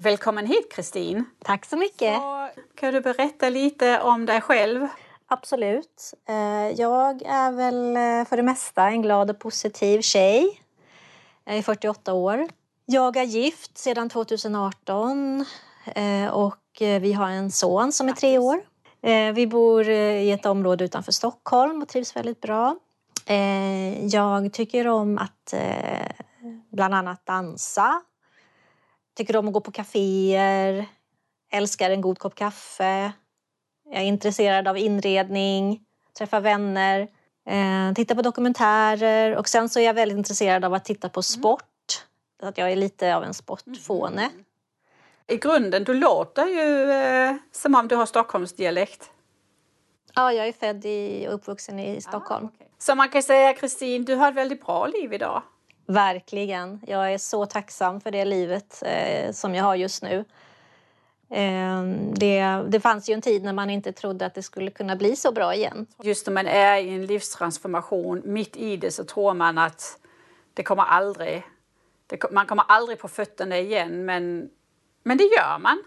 [0.00, 1.24] Välkommen hit Kristin!
[1.44, 2.16] Tack så mycket!
[2.16, 4.88] Så, kan du berätta lite om dig själv?
[5.26, 6.14] Absolut.
[6.28, 10.62] Eh, jag är väl eh, för det mesta en glad och positiv tjej.
[11.44, 12.48] Jag är 48 år.
[12.86, 15.44] Jag är gift sedan 2018
[15.94, 18.60] eh, och vi har en son som är tre år.
[19.34, 22.76] Vi bor i ett område utanför Stockholm och trivs väldigt bra.
[24.02, 25.54] Jag tycker om att
[26.70, 28.02] bland annat dansa
[29.18, 30.86] Tycker om att gå på kaféer,
[31.50, 33.12] älskar en god kopp kaffe.
[33.90, 35.80] Jag är intresserad av inredning,
[36.18, 37.00] träffa vänner,
[37.48, 41.18] eh, titta på dokumentärer och sen så är jag väldigt intresserad av att titta på
[41.18, 41.22] mm.
[41.22, 42.04] sport.
[42.42, 42.48] Mm.
[42.48, 44.22] Att jag är lite av en sportfåne.
[44.22, 44.44] Mm.
[45.26, 49.10] I grunden, du låter ju eh, som om du har Stockholmsdialekt.
[50.14, 52.44] Ja, jag är född i, och uppvuxen i Stockholm.
[52.44, 52.66] Ah, okay.
[52.78, 55.42] Så man kan säga, Kristin, du har ett väldigt bra liv idag?
[55.90, 56.80] Verkligen.
[56.86, 60.24] Jag är så tacksam för det livet eh, som jag har just nu.
[61.30, 64.96] Eh, det, det fanns ju en tid när man inte trodde att det skulle kunna
[64.96, 65.86] bli så bra igen.
[66.02, 69.98] Just när man är i en livstransformation, mitt i det så tror man att
[70.54, 71.42] det kommer aldrig,
[72.06, 74.50] det, man kommer aldrig på fötterna igen men,
[75.02, 75.82] men det gör man.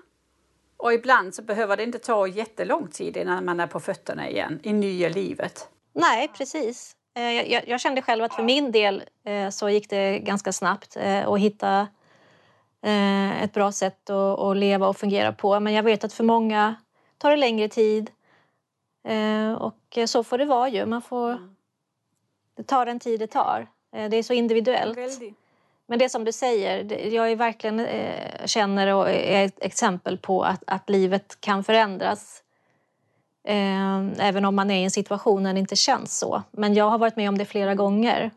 [0.77, 4.59] Och ibland så behöver det inte ta jättelång tid innan man är på fötterna igen
[4.63, 5.69] i nya livet.
[5.93, 6.95] Nej, precis.
[7.13, 10.97] Eh, jag, jag, kände själv att för min del eh, så gick det ganska snabbt
[10.97, 11.87] eh, att hitta
[13.41, 15.59] ett bra sätt att, att leva och fungera på.
[15.59, 16.75] Men jag vet att för många
[17.17, 18.11] tar det längre tid.
[19.57, 20.85] Och så får det vara ju.
[20.85, 21.55] Man får, mm.
[22.57, 23.67] det tar den tid det tar.
[23.91, 24.97] Det är så individuellt.
[25.85, 27.87] Men det som du säger, jag är verkligen
[28.45, 32.40] känner och är ett exempel på att, att livet kan förändras
[33.43, 36.43] Eh, även om man är i en situation där det inte känns så.
[36.51, 38.31] Men jag har varit med om det flera gånger.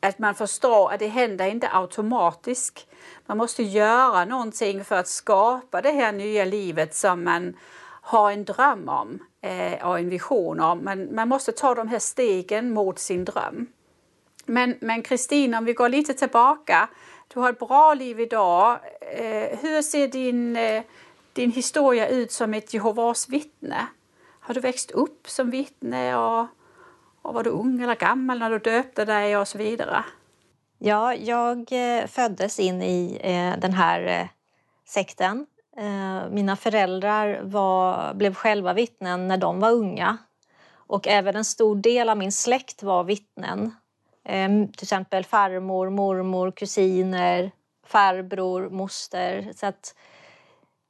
[0.00, 2.86] Att man förstår att det händer inte automatiskt.
[3.26, 7.56] Man måste göra någonting för att skapa det här nya livet som man
[8.00, 10.78] har en dröm om eh, och en vision om.
[10.78, 13.66] Men man måste ta de här stegen mot sin dröm.
[14.80, 16.88] Men Kristin, om vi går lite tillbaka.
[17.34, 18.78] Du har ett bra liv idag.
[19.00, 20.82] Eh, hur ser din eh,
[21.34, 23.86] din historia ut som ett Jehovas vittne?
[24.40, 26.46] Har du växt upp som vittne och,
[27.22, 30.04] och var du ung eller gammal när du döpte dig och så vidare?
[30.78, 34.26] Ja, jag eh, föddes in i eh, den här eh,
[34.86, 35.46] sekten.
[36.30, 40.16] Mina föräldrar var, blev själva vittnen när de var unga.
[40.74, 43.74] Och även en stor del av min släkt var vittnen.
[44.76, 47.50] Till exempel farmor, mormor, kusiner,
[47.86, 49.52] farbror, moster.
[49.56, 50.13] Så att Eh,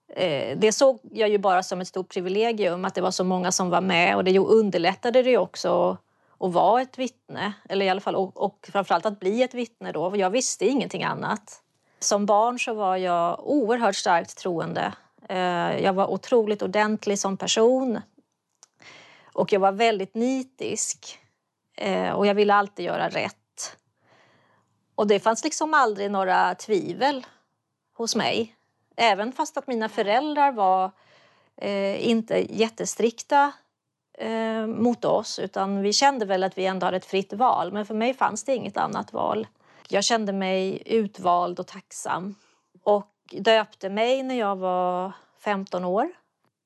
[0.09, 3.53] Eh, det såg jag ju bara som ett stort privilegium att det var så många
[3.53, 5.99] som var med och det underlättade det också
[6.39, 9.93] att vara ett vittne, eller i alla fall och, och framförallt att bli ett vittne
[9.93, 11.61] då, jag visste ingenting annat.
[11.99, 14.93] Som barn så var jag oerhört starkt troende.
[15.29, 18.01] Eh, jag var otroligt ordentlig som person
[19.33, 21.19] och jag var väldigt nitisk
[21.77, 23.77] eh, och jag ville alltid göra rätt.
[24.95, 27.27] Och det fanns liksom aldrig några tvivel
[27.97, 28.55] hos mig.
[28.97, 30.91] Även fast att mina föräldrar var
[31.57, 33.53] eh, inte jättestrikta
[34.19, 37.73] eh, mot oss utan vi kände väl att vi ändå hade ett fritt val.
[37.73, 39.47] Men för mig fanns det inget annat val.
[39.89, 42.35] Jag kände mig utvald och tacksam
[42.83, 46.09] och döpte mig när jag var 15 år.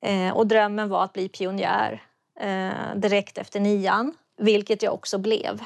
[0.01, 2.03] Eh, och drömmen var att bli pionjär
[2.39, 5.63] eh, direkt efter nian, vilket jag också blev.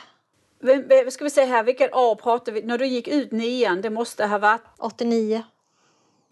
[1.11, 2.61] Ska vi säga här, vilket år pratar vi?
[2.61, 4.61] När du gick ut nian, det måste ha varit?
[4.77, 5.43] 89.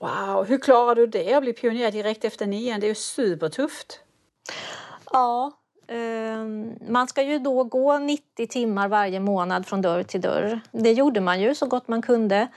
[0.02, 2.80] Wow, hur klarar du det att bli pionjär direkt efter nian?
[2.80, 4.00] Det är ju supertufft.
[5.12, 5.52] Ja,
[5.88, 6.46] eh,
[6.90, 10.60] man ska ju då gå 90 timmar varje månad från dörr till dörr.
[10.72, 12.48] Det gjorde man ju så gott man kunde.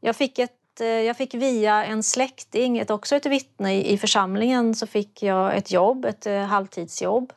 [0.00, 3.98] Jag fick ett eh, jag fick via en släkting, ett, också ett vittne i, i
[3.98, 7.32] församlingen, så fick jag ett jobb, ett eh, halvtidsjobb.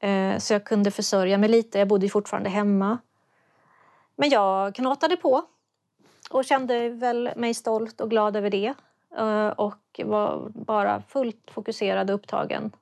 [0.00, 1.78] Eh, så jag kunde försörja mig lite.
[1.78, 2.98] Jag bodde fortfarande hemma.
[4.16, 5.44] Men jag knatade på
[6.30, 8.74] och kände väl mig stolt och glad över det.
[9.16, 12.72] Eh, och var bara fullt fokuserad och upptagen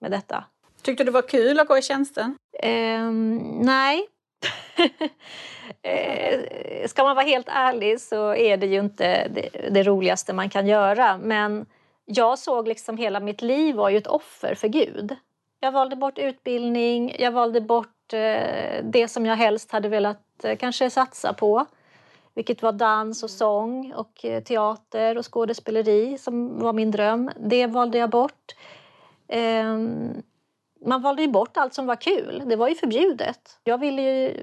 [0.00, 0.44] med detta.
[0.82, 2.36] Tyckte du det var kul att gå i tjänsten?
[2.62, 3.10] Eh,
[3.62, 4.08] nej.
[5.82, 6.40] eh,
[6.86, 10.66] ska man vara helt ärlig så är det ju inte det, det, roligaste man kan
[10.66, 11.18] göra.
[11.18, 11.66] Men
[12.04, 15.16] jag såg liksom hela mitt liv var ju ett offer för Gud.
[15.60, 20.56] Jag valde bort utbildning, jag valde bort eh, det som jag helst hade velat eh,
[20.56, 21.66] kanske satsa på
[22.34, 27.30] vilket var dans och sång och eh, teater och skådespeleri som var min dröm.
[27.36, 28.54] Det valde jag bort.
[29.28, 30.22] Um,
[30.86, 32.42] man valde ju bort allt som var kul.
[32.46, 33.58] Det var ju förbjudet.
[33.64, 34.36] Jag ville ju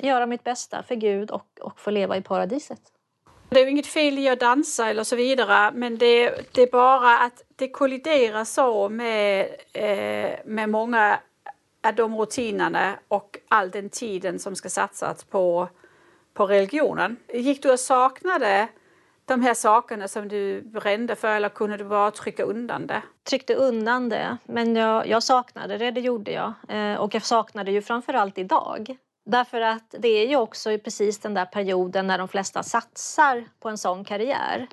[0.00, 2.80] göra mitt bästa för Gud och, och få leva i paradiset.
[3.48, 6.70] Det är ju inget fel i att dansa eller så vidare men det, det är
[6.70, 11.18] bara att det kolliderar så med, eh, med många
[11.84, 15.68] av de rutinerna och all den tiden som ska satsas på,
[16.36, 17.16] på religionen.
[17.34, 18.68] Gick du och saknade
[19.24, 23.02] de här sakerna som du brände för eller kunde du bara trycka undan det?
[23.28, 26.52] Tryckte undan det, men jag, jag saknade det, det gjorde jag.
[26.68, 28.96] Eh, och jag saknade ju framförallt idag.
[29.26, 33.68] Därför att det är ju också precis den där perioden när de flesta satsar på
[33.68, 34.66] en sån karriär.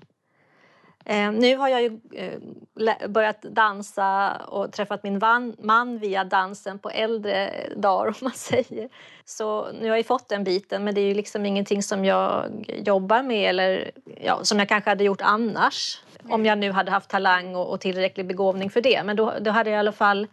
[1.06, 6.80] Eh, nu har jag ju eh, börjat dansa och träffat min van, man via dansen
[6.80, 8.90] på äldre dagar om man säger.
[9.26, 12.46] Så nu har jag fått den biten men det är ju liksom ingenting som jag
[12.86, 13.92] jobbar med eller
[14.22, 16.02] ja, som jag kanske hade gjort annars.
[16.30, 19.04] Om jag nu hade haft talang och, och tillräcklig begåvning för det.
[19.04, 20.28] Men då, då hade jag i alla fall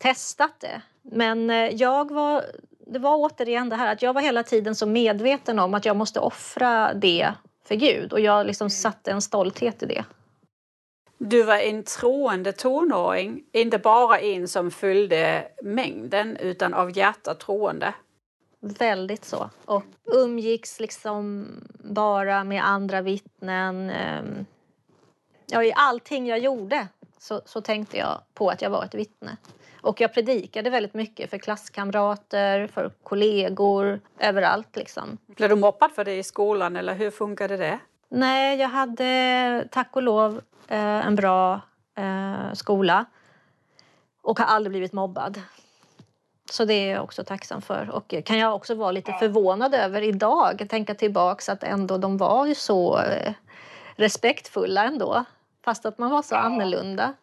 [0.00, 0.80] testat det.
[1.02, 2.44] Men eh, jag var,
[2.86, 5.96] det var återigen det här att jag var hela tiden så medveten om att jag
[5.96, 7.32] måste offra det
[7.64, 8.70] för Gud och jag liksom mm.
[8.70, 10.04] satte en stolthet i det.
[11.18, 17.94] Du var en troende tonåring, inte bara en som följde mängden utan av hjärta troende.
[18.60, 19.50] Väldigt så.
[19.64, 21.46] Och umgicks liksom
[21.84, 23.90] bara med andra vittnen.
[23.90, 24.46] Ehm,
[25.46, 26.88] ja, I allting jag gjorde
[27.18, 29.36] så, så tänkte jag på att jag var ett vittne.
[29.84, 35.18] Och jag predikade väldigt mycket för klasskamrater, för kollegor, överallt liksom.
[35.26, 37.78] Blev du mobbad för det i skolan eller hur funkade det?
[38.08, 41.60] Nej, jag hade tack och lov eh, en bra
[41.96, 43.04] eh, skola
[44.22, 45.40] och har aldrig blivit mobbad.
[46.50, 47.90] Så det är jag också tacksam för.
[47.90, 52.46] Och kan jag också vara lite förvånad över idag, tänka tillbaks att ändå de var
[52.46, 53.32] ju så eh,
[53.96, 55.24] respektfulla ändå.
[55.64, 57.14] Fast att man var så annorlunda.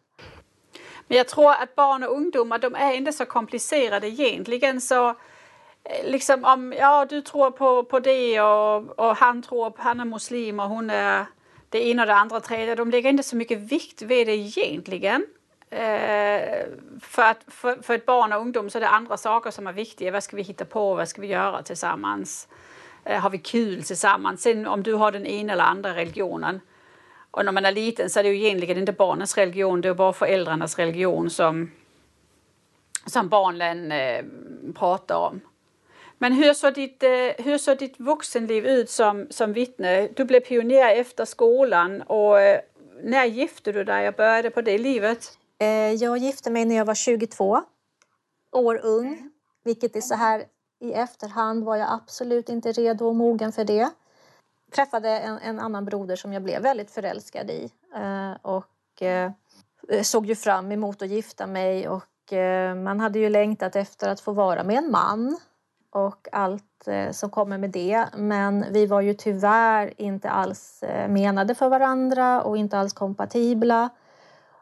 [1.08, 5.14] Men jag tror att barn och ungdomar de är inte så komplicerade egentligen så eh,
[6.04, 10.04] liksom om ja, du tror på, på det och, och han tror på han är
[10.04, 11.26] muslim och hon är
[11.68, 12.74] det ena och det andra och tredje.
[12.74, 15.26] De lägger inte så mycket vikt vid det egentligen.
[15.70, 16.66] Eh,
[17.00, 19.72] för, att, för, för ett barn och ungdom så är det andra saker som är
[19.72, 20.10] viktiga.
[20.10, 20.94] Vad ska vi hitta på?
[20.94, 22.48] Vad ska vi göra tillsammans?
[23.04, 24.42] Eh, har vi kul tillsammans?
[24.42, 26.60] Sen om du har den ena eller andra religionen
[27.32, 29.94] och när man är liten så är det ju egentligen inte barnens religion, det är
[29.94, 31.70] bara föräldrarnas religion som,
[33.06, 34.24] som barnen eh,
[34.74, 35.40] pratar om.
[36.18, 40.08] Men hur såg ditt, eh, hur såg ditt vuxenliv ut som, som vittne?
[40.16, 42.60] Du blev pionjär efter skolan och eh,
[43.02, 45.38] när gifte du dig och började på det livet?
[45.58, 47.62] Eh, jag gifte mig när jag var 22
[48.52, 49.30] år ung,
[49.64, 50.44] vilket är så här
[50.80, 53.90] i efterhand var jag absolut inte redo och mogen för det
[54.74, 59.30] träffade en, en, annan broder som jag blev väldigt förälskad i eh, och eh,
[60.02, 64.20] såg ju fram emot att gifta mig och eh, man hade ju längtat efter att
[64.20, 65.38] få vara med en man
[65.90, 68.06] och allt eh, som kommer med det.
[68.16, 73.88] Men vi var ju tyvärr inte alls eh, menade för varandra och inte alls kompatibla.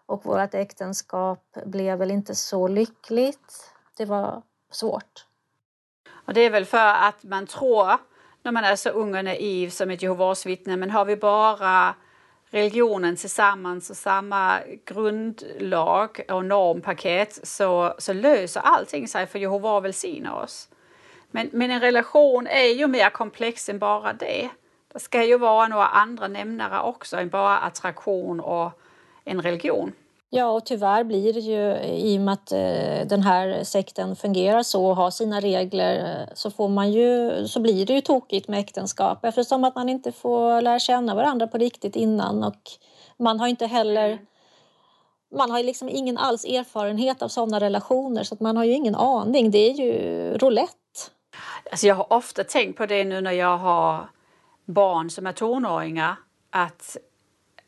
[0.06, 3.72] Och vårt äktenskap blev väl inte så lyckligt.
[3.96, 5.26] Det var svårt.
[6.26, 7.90] Och det är väl för att man tror
[8.42, 10.76] när man är så ung och naiv som ett Jehovas vittne.
[10.76, 11.94] Men har vi bara
[12.50, 20.42] religionen tillsammans och samma grundlag och normpaket så, så löser allting sig för Jehova välsignar
[20.42, 20.68] oss.
[21.30, 24.48] Men, men en relation är ju mer komplex än bara det.
[24.92, 28.80] Det ska ju vara några andra nämnare också än bara attraktion och
[29.24, 29.92] en religion.
[30.32, 34.62] Ja, och tyvärr blir det ju i och med att eh, den här sekten fungerar
[34.62, 38.60] så och har sina regler så, får man ju, så blir det ju tokigt med
[38.60, 42.70] äktenskap eftersom att man inte får lära känna varandra på riktigt innan och
[43.16, 44.26] man har inte heller mm.
[45.34, 48.94] man har liksom ingen alls erfarenhet av sådana relationer så att man har ju ingen
[48.94, 49.50] aning.
[49.50, 49.92] Det är ju
[50.38, 50.74] roulette.
[51.70, 54.10] Alltså jag har ofta tänkt på det nu när jag har
[54.64, 56.16] barn som är tonåringar
[56.50, 56.96] att,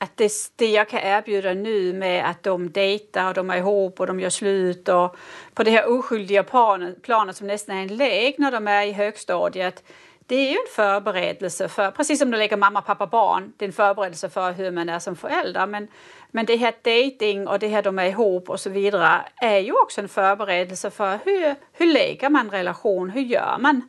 [0.02, 4.00] att det, det jag kan erbjuda nu med att de dejtar och de är ihop
[4.00, 5.16] och de gör slut och
[5.54, 8.92] på det här oskyldiga planet, planet som nästan är en lek när de är i
[8.92, 9.82] högstadiet
[10.26, 13.66] det är ju en förberedelse för, precis som du lägger mamma, pappa, barn, det är
[13.66, 15.66] en förberedelse för hur man är som förälder.
[15.66, 15.88] Men,
[16.30, 19.72] men det här dating och det här de är ihop och så vidare är ju
[19.72, 23.88] också en förberedelse för hur, hur lägger man relation, hur gör man?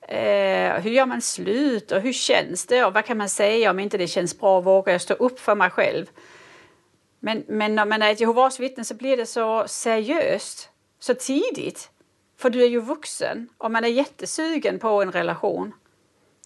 [0.00, 3.78] Eh, hur gör man slut och hur känns det och vad kan man säga om
[3.78, 6.06] inte det känns bra, vågar jag stå upp för mig själv?
[7.20, 10.68] Men, men när man är ett Jehovas vittne så blir det så seriöst,
[11.00, 11.90] så tidigt.
[12.38, 15.72] För du är ju vuxen och man är jättesugen på en relation.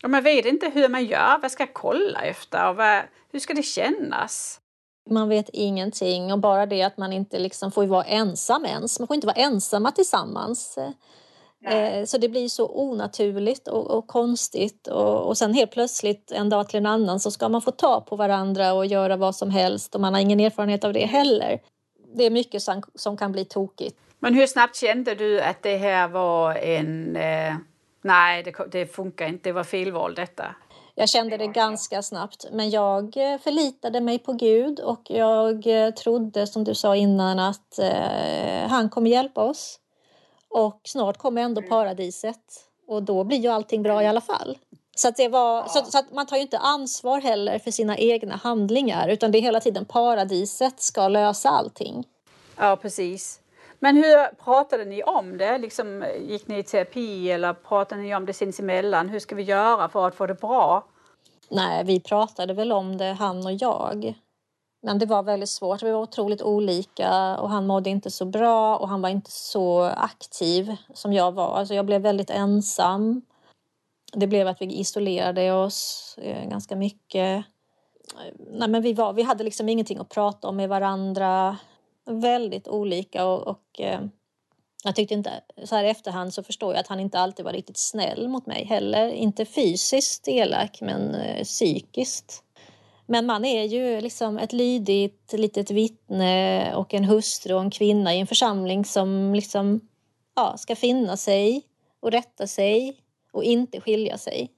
[0.02, 3.38] Och man vet inte hur man gör, vad ska jag kolla efter och vad, hur
[3.38, 4.61] ska det kännas?
[5.11, 8.99] Man vet ingenting och bara det att man inte liksom får vara ensam ens.
[8.99, 10.78] Man får inte vara ensamma tillsammans.
[11.64, 16.49] Eh, så det blir så onaturligt och, och konstigt och, och sen helt plötsligt en
[16.49, 19.50] dag till en annan så ska man få ta på varandra och göra vad som
[19.50, 21.61] helst och man har ingen erfarenhet av det heller.
[22.14, 23.99] Det är mycket som, som kan bli tokigt.
[24.19, 27.16] Men hur snabbt kände du att det här var en...
[27.16, 27.54] Eh,
[28.02, 30.45] nej, det, det funkar inte, det var felval detta?
[30.95, 35.90] Jag kände det ganska snabbt, men jag eh, förlitade mig på Gud och jag eh,
[35.90, 39.78] trodde, som du sa innan, att eh, han kommer hjälpa oss.
[40.54, 41.68] Och snart kommer ändå mm.
[41.68, 42.38] paradiset
[42.88, 44.59] och då blir ju allting bra i alla fall.
[44.97, 48.37] Så, att var, så, så, att man tar ju inte ansvar heller för sina egna
[48.37, 52.04] handlingar utan det är hela tiden paradiset ska lösa allting.
[52.56, 53.40] Ja, precis.
[53.78, 55.59] Men hur pratade ni om det?
[55.59, 59.09] Liksom, gick ni i terapi eller pratade ni om det sinsemellan?
[59.09, 60.85] Hur ska vi göra för att få det bra?
[61.49, 64.14] Nej, vi pratade väl om det, han och jag.
[64.83, 65.83] Men det var väldigt svårt.
[65.83, 69.83] Vi var otroligt olika och han mådde inte så bra och han var inte så
[69.83, 71.57] aktiv som jag var.
[71.57, 73.23] Alltså jag blev väldigt ensam.
[74.12, 77.45] Det blev att vi isolerade oss eh, ganska mycket.
[78.53, 81.57] Nej, men vi, var, vi hade liksom ingenting att prata om med varandra
[82.05, 84.01] väldigt olika och, och eh,
[84.85, 87.53] jag tyckte inte, så här i efterhand så förstår jag att han inte alltid var
[87.53, 89.09] riktigt snäll mot mig heller.
[89.09, 92.45] Inte fysiskt elak men eh, psykiskt.
[93.12, 98.14] Men man är ju liksom ett lydigt litet vittne och en hustru och en kvinna
[98.14, 99.81] i en församling som liksom
[100.37, 101.62] ja, ska finna sig
[102.00, 102.97] och rätta sig
[103.33, 104.50] och inte skilja sig.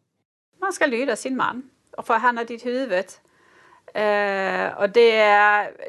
[0.61, 1.71] Man ska lyda sin man,
[2.07, 3.05] för han är ditt huvud.
[3.97, 5.19] Uh, och det,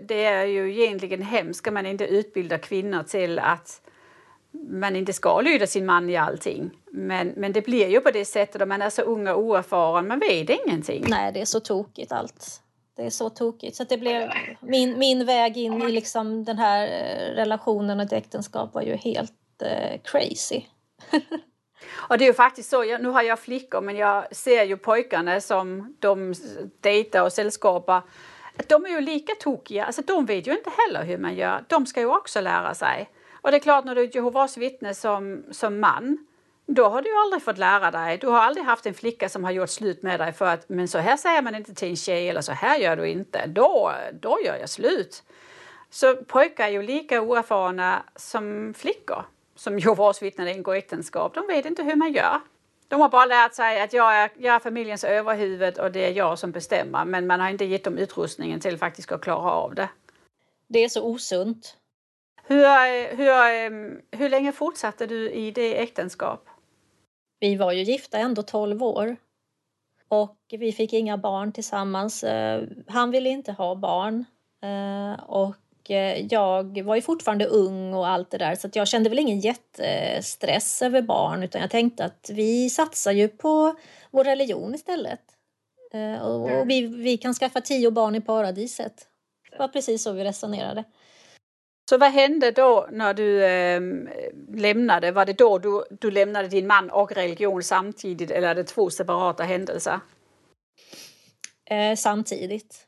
[0.02, 3.82] det är ju egentligen hemskt ska man inte utbilda kvinnor till att
[4.70, 6.72] man inte ska lyda sin man i allting.
[6.92, 10.08] Men, men det blir ju på det sättet om man är så ung och oerfaren,
[10.08, 11.06] man vet ingenting.
[11.08, 12.62] Nej, det är så tokigt allt.
[12.96, 13.76] Det är så tokigt.
[13.76, 18.14] Så det blev, min, min väg in i liksom den här eh, relationen och ett
[18.14, 19.34] äktenskap var ju helt
[19.64, 20.62] uh, crazy.
[22.10, 25.42] Och det är ju faktiskt så, nu har jag flickor men jag ser ju pojkarna
[25.42, 26.34] som de
[26.82, 28.02] dejtar och sällskapar.
[28.68, 31.66] De är ju lika tokiga, alltså de vet ju inte heller hur man gör.
[31.68, 33.10] De ska ju också lära sig.
[33.46, 36.28] Och det är klart när du är Jehovas vittne som, som man,
[36.66, 38.18] då har du ju aldrig fått lära dig.
[38.18, 40.88] Du har aldrig haft en flicka som har gjort slut med dig för att men
[40.88, 43.48] så här säger man inte till en tjej eller så här gör du inte.
[43.48, 45.24] Då, då gör jag slut.
[45.90, 49.26] Så pojkar är ju lika oerfarna som flickor
[49.56, 52.42] som Jehovas vittnen ingår äktenskap, de vet inte hur man gör.
[52.88, 56.12] De har bara lärt sig att jag är, jag är familjens överhuvud och det är
[56.12, 59.76] jag som bestämmer men man har inte gett dem utrustningen till faktiskt att klara av
[59.76, 59.90] det.
[60.68, 61.78] Det är så osunt.
[62.48, 66.48] Hur, hur, hur länge fortsatte du i det äktenskap?
[67.40, 69.16] Vi var ju gifta ändå 12 år.
[70.08, 72.24] Och vi fick inga barn tillsammans.
[72.24, 74.26] Eh, han ville inte ha barn.
[74.64, 75.56] Eh, och
[75.90, 79.40] Eh, jag var ju fortfarande ung och allt det där så jag kände väl ingen
[79.40, 83.76] jättestress över barn utan jag tänkte att vi satsar ju på
[84.12, 85.22] vår religion istället.
[85.94, 86.68] Eh, och mm.
[86.68, 89.08] vi, vi kan skaffa tio barn i paradiset.
[89.52, 90.84] Det var precis så vi resonerade.
[91.90, 93.82] Så vad hände då när du eh,
[94.62, 95.12] lämnade?
[95.12, 98.90] Var det då du, du lämnade din man och religion samtidigt eller är det två
[98.90, 100.00] separata händelser?
[101.66, 102.88] Eh, samtidigt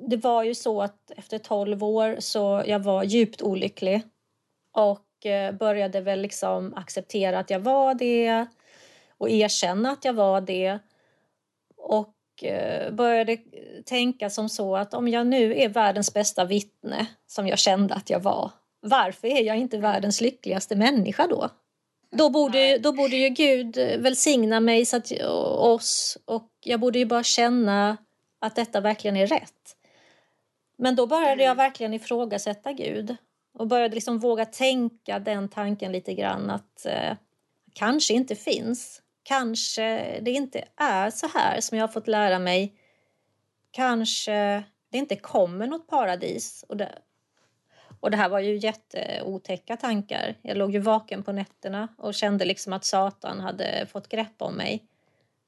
[0.00, 4.02] det var ju så att efter 12 år så jag var djupt olycklig
[4.72, 8.46] och eh, började väl liksom acceptera att jag var det
[9.18, 10.78] och erkänna att jag var det
[11.76, 13.38] och eh, började
[13.84, 18.10] tänka som så att om jag nu är världens bästa vittne som jag kände att
[18.10, 18.50] jag var
[18.88, 21.50] varför är jag inte världens lyckligaste människa då?
[22.10, 25.12] Då borde, då borde ju Gud välsigna mig så att,
[25.58, 27.96] oss och jag borde ju bara känna
[28.38, 29.76] att detta verkligen är rätt.
[30.78, 31.56] Men då började jag mm.
[31.56, 33.16] verkligen ifrågasätta Gud
[33.58, 37.16] och började liksom våga tänka den tanken lite grann att eh,
[37.72, 39.02] kanske inte finns.
[39.26, 42.74] Kanske det inte är så här som jag har fått lära mig.
[43.70, 46.64] Kanske det inte kommer något paradis.
[46.68, 46.98] Och det,
[48.00, 50.34] och det här var ju jätteotäcka tankar.
[50.42, 54.54] Jag låg ju vaken på nätterna och kände liksom att Satan hade fått grepp om
[54.54, 54.82] mig.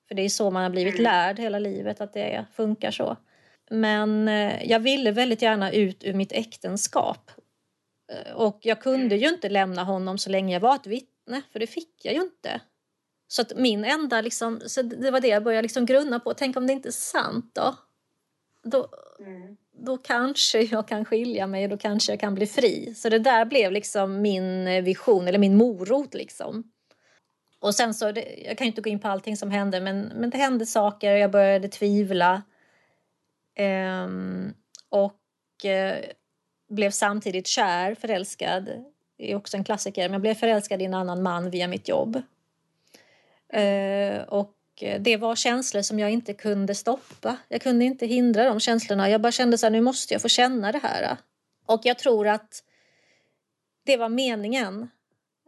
[0.09, 1.05] För det är så man har blivit mm.
[1.05, 3.17] lärd hela livet, att det funkar så.
[3.71, 7.31] Men eh, jag ville väldigt gärna ut ur mitt äktenskap.
[8.13, 11.59] Eh, och jag kunde ju inte lämna honom så länge jag var ett vittne, för
[11.59, 12.61] det fick jag ju inte.
[13.29, 16.35] Så att min enda, liksom, så det var det jag började liksom grunna på.
[16.35, 17.75] Tänk om det inte är sant då?
[18.63, 18.89] Då,
[19.21, 19.57] mm.
[19.73, 22.95] då kanske jag kan skilja mig och då kanske jag kan bli fri.
[22.95, 26.71] Så det där blev liksom min vision, eller min morot liksom.
[27.61, 30.31] Och sen så, det, jag kan inte gå in på allting som hände, men, men
[30.31, 32.43] det hände saker jag började tvivla.
[33.55, 34.55] Ehm,
[34.89, 36.05] och eh,
[36.69, 38.71] blev samtidigt kär, förälskad.
[39.19, 41.89] Det är också en klassiker, men jag blev förälskad i en annan man via mitt
[41.89, 42.23] jobb.
[43.53, 44.55] Ehm, och
[45.01, 47.37] det var känslor som jag inte kunde stoppa.
[47.49, 49.11] Jag kunde inte hindra de känslorna.
[49.11, 51.17] Jag bara kände så här, nu måste jag få känna det här.
[51.67, 52.63] Och jag tror att
[53.85, 54.89] det var meningen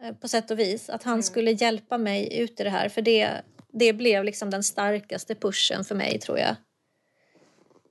[0.02, 0.90] Eh, på sätt och vis.
[0.90, 1.22] Att han mm.
[1.22, 2.88] skulle hjälpa mig ut i det här.
[2.88, 3.30] För det,
[3.72, 6.56] det blev liksom den starkaste pushen för mig tror jag.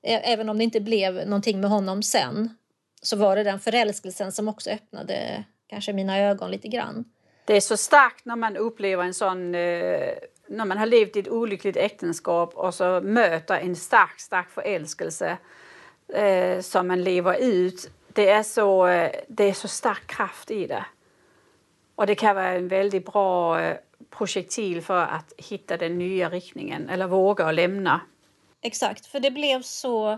[0.04, 2.58] Även om det inte blev någonting med honom sen
[3.01, 7.06] så var det den förälskelsen som också öppnade kanske mina ögon lite grann.
[7.50, 10.13] Det är så starkt när man upplever en sån, eh,
[10.48, 15.38] när man har levt i ett olyckligt äktenskap och så möter en stark, stark förälskelse
[16.13, 17.91] eh, som man lever ut.
[18.08, 20.86] Det är, så, eh, det är så stark kraft i det.
[21.96, 23.77] Och det kan vara en väldigt bra eh,
[24.10, 28.01] projektil för att hitta den nya riktningen eller våga lämna.
[28.62, 30.18] Exakt, för det blev så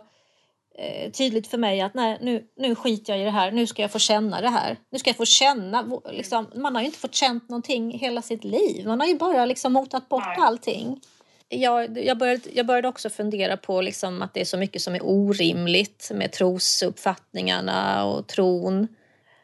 [0.78, 3.82] eh, tydligt för mig att nej, nu, nu skiter jag i det här, nu ska
[3.82, 4.78] jag få känna det här.
[4.90, 8.44] Nu ska jag få känna, liksom, man har ju inte fått känt någonting hela sitt
[8.44, 10.46] liv, man har ju bara liksom motat bort nej.
[10.48, 11.01] allting.
[11.50, 14.96] Jag, jag, började, jag började också fundera på liksom att det är så mycket som
[14.96, 18.88] är orimligt med trosuppfattningarna och tron.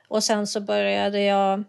[0.07, 1.63] Och sen så började jag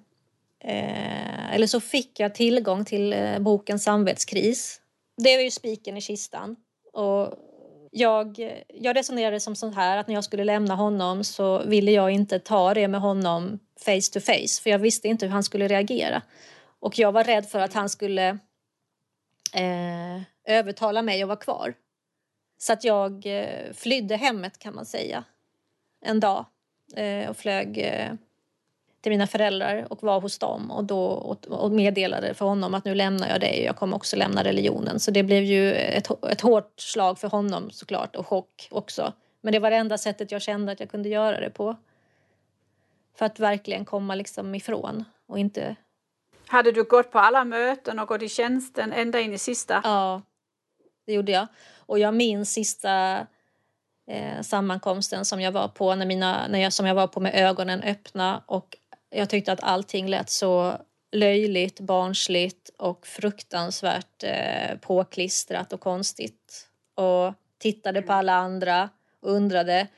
[0.65, 4.81] Eh, eller så fick jag tillgång till eh, boken Samvetskris.
[5.17, 6.57] Det är ju spiken i kistan.
[6.93, 7.35] Och
[7.91, 12.11] jag, jag resonerade som så här att när jag skulle lämna honom så ville jag
[12.11, 15.69] inte ta det med honom face to face för jag visste inte hur han skulle
[15.69, 16.23] reagera.
[16.81, 18.29] Och jag var rädd för att han skulle
[19.55, 21.75] eh, övertala mig att vara kvar.
[22.59, 25.25] Så att jag eh, flydde hemmet kan man säga
[26.05, 26.47] en dag
[26.97, 28.13] eh, och flög eh,
[29.01, 32.85] till mina föräldrar och var hos dem och, då, och, och meddelade för honom att
[32.85, 35.01] nu lämnar jag dig och jag kommer också lämna religionen.
[35.01, 39.13] Så det blev ju ett, ett hårt slag för honom såklart och chock också.
[39.41, 41.77] Men det var det enda sättet jag kände att jag kunde göra det på.
[43.19, 45.77] För att verkligen komma liksom ifrån och inte...
[46.47, 49.81] Hade du gått på alla möten och gått i tjänsten ända in i sista?
[49.85, 50.23] Ja,
[51.07, 51.47] det gjorde jag.
[51.77, 53.27] Och jag minns sista
[54.07, 57.35] eh, sammankomsten som jag var på, när mina, när jag, som jag var på med
[57.35, 58.77] ögonen öppna och
[59.11, 60.79] jag tyckte att allting lät så
[61.13, 66.69] löjligt, barnsligt och fruktansvärt eh, påklistrat och konstigt.
[66.95, 68.91] Och tittade på alla andra
[69.21, 69.89] och undrade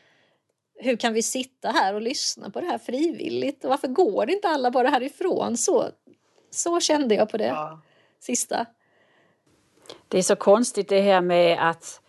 [0.83, 3.65] hur kan vi sitta här och lyssna på det här frivilligt?
[3.65, 5.57] Och varför går inte alla bara härifrån?
[5.57, 5.89] Så,
[6.51, 7.81] så kände jag på det ja.
[8.21, 8.67] sista.
[10.09, 12.01] Det är så konstigt det här med att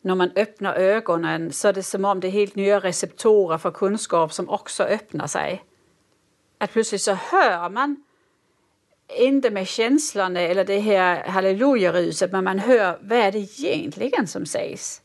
[0.00, 3.70] när man öppnar ögonen så är det som om det är helt nya receptorer för
[3.70, 5.64] kunskap som också öppnar sig
[6.64, 8.04] att plötsligt så hör man
[9.08, 14.46] inte med känslorna eller det här hallelujaruset, men man hör vad är det egentligen som
[14.46, 15.02] sägs.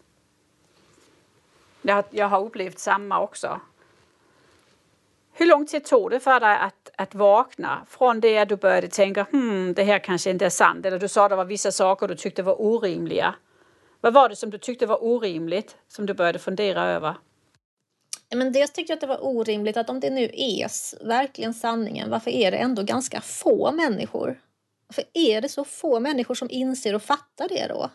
[1.81, 3.61] Jag, jag har upplevt samma också.
[5.33, 8.87] Hur lång tid tog det för dig att, att vakna från det att du började
[8.87, 11.71] tänka hmm, det här kanske inte är sant eller du sa att det var vissa
[11.71, 13.35] saker du tyckte var orimliga.
[14.01, 17.15] Vad var det som du tyckte var orimligt som du började fundera över?
[18.35, 20.69] Men dels tyckte jag att det var orimligt att om det nu är
[21.07, 24.41] verkligen sanningen, varför är det ändå ganska få människor?
[24.87, 27.89] Varför är det så få människor som inser och fattar det då?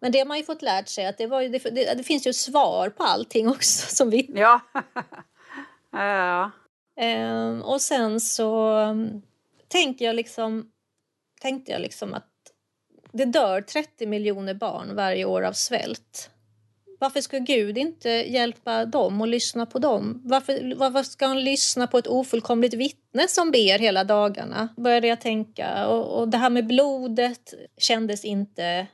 [0.00, 2.02] Men det har man ju fått lärt sig att det, var ju, det, det, det
[2.02, 4.30] finns ju svar på allting också som vi...
[4.34, 4.60] Ja.
[5.92, 6.50] ja.
[7.00, 9.22] Um, och sen så um,
[9.68, 10.70] tänker jag liksom,
[11.40, 12.28] tänkte jag liksom att
[13.12, 16.30] det dör 30 miljoner barn varje år av svält.
[17.02, 20.22] Varför ska Gud inte hjälpa dem och lyssna på dem?
[20.24, 24.68] Varför, varför ska han lyssna på ett ofullkomligt vittne som ber hela dagarna?
[24.76, 25.86] Började jag tänka.
[25.86, 28.86] Och, och det här med blodet kändes inte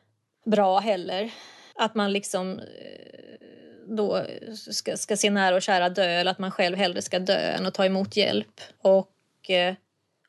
[0.46, 1.30] bra heller.
[1.74, 2.64] Att man liksom eh,
[3.86, 4.24] då
[4.70, 7.66] ska, ska se nära och kära dö eller att man själv hellre ska dö än
[7.66, 8.60] att ta emot hjälp.
[8.82, 9.74] Och, eh,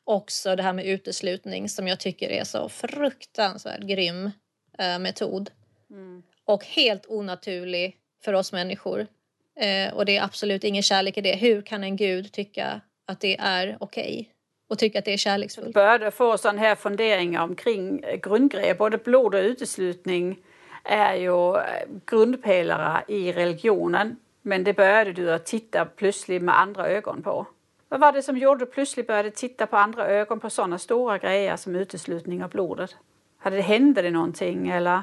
[0.04, 4.30] också det här med uteslutning som jag tycker är så fruktansvärt grym
[4.78, 5.50] eh, metod.
[5.90, 6.22] Mm.
[6.50, 9.06] Och helt onaturlig för oss människor.
[9.60, 11.36] Eh, och det är absolut ingen kärlek i det.
[11.36, 14.12] Hur kan en gud tycka att det är okej?
[14.20, 14.26] Okay?
[14.68, 15.74] Och tycka att det är kärleksfullt?
[15.74, 18.74] Började få sådana här funderingar omkring eh, grundgrejer.
[18.74, 20.38] Både blod och uteslutning
[20.84, 21.62] är ju eh,
[22.06, 24.16] grundpelare i religionen.
[24.42, 27.46] Men det började du att titta plötsligt med andra ögon på.
[27.88, 30.78] Vad var det som gjorde att du plötsligt började titta på andra ögon på sådana
[30.78, 32.96] stora grejer som uteslutning av blodet?
[33.38, 35.02] Hade det hände det någonting eller?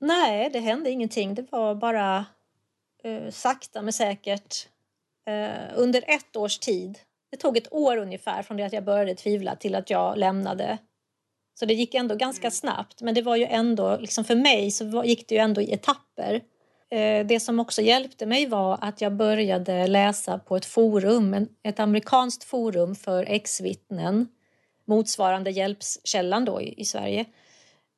[0.00, 1.34] Nej, det hände ingenting.
[1.34, 2.26] Det var bara
[3.04, 4.68] eh, sakta men säkert
[5.26, 6.98] eh, under ett års tid.
[7.30, 10.78] Det tog ett år ungefär från det att jag började tvivla till att jag lämnade.
[11.54, 12.50] Så det gick ändå ganska mm.
[12.50, 13.02] snabbt.
[13.02, 16.40] Men det var ju ändå, liksom för mig så gick det ju ändå i etapper.
[16.90, 21.80] Eh, det som också hjälpte mig var att jag började läsa på ett forum, ett
[21.80, 24.28] amerikanskt forum för ex-vittnen,
[24.84, 27.24] motsvarande Hjälpskällan då i, Sverige.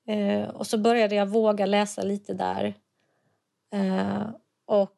[0.06, 2.74] Eh, och så började jag våga läsa lite där.
[3.72, 4.28] Eh,
[4.66, 4.92] och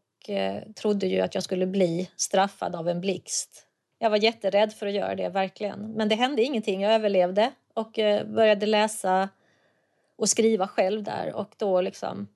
[0.77, 3.66] trodde ju att jag skulle bli straffad av en blixt.
[3.99, 5.92] Jag var jätterädd för att göra det, verkligen.
[5.92, 7.90] Men det hände ingenting, jag överlevde och
[8.27, 9.29] började läsa
[10.16, 12.29] och skriva själv där och då liksom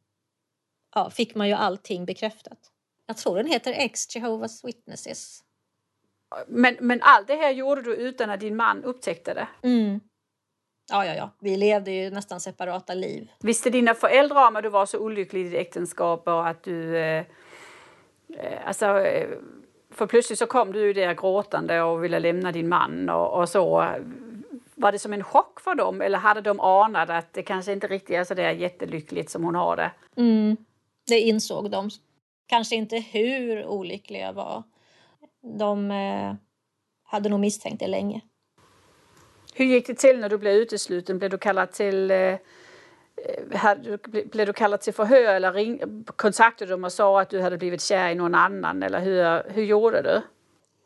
[0.94, 2.58] ja, fick man ju allting bekräftat.
[3.06, 5.44] Jag tror den heter Ex Jehovah's Witnesses.
[6.46, 9.48] Men, men allt det här gjorde du utan att din man upptäckte det?
[9.62, 10.00] Mm.
[10.90, 11.31] Ja, ja, ja.
[11.40, 13.31] Vi levde ju nästan separata liv.
[13.40, 16.97] Visste dina föräldrar om att du var så olycklig i ditt äktenskap och att du...
[16.97, 17.25] Eh,
[18.38, 19.29] eh, alltså, eh,
[19.90, 23.49] för plötsligt så kom du ju där gråtande och ville lämna din man och, och,
[23.49, 23.95] så.
[24.75, 27.87] Var det som en chock för dem eller hade de anat att det kanske inte
[27.87, 29.90] riktigt är så där jättelyckligt som hon har det?
[30.16, 30.57] Mm.
[31.07, 31.90] Det insåg de.
[32.47, 34.62] Kanske inte hur olyckliga jag var.
[35.59, 36.35] De eh,
[37.05, 38.21] hade nog misstänkt det länge.
[39.54, 41.18] Hur gick det till när du blev utesluten?
[41.18, 42.34] Blev du kallad till eh,
[44.30, 47.82] blev du kallad till förhör eller ring, kontaktade de och sa att du hade blivit
[47.82, 48.82] kär i någon annan?
[48.82, 50.20] Eller hur, hur gjorde du?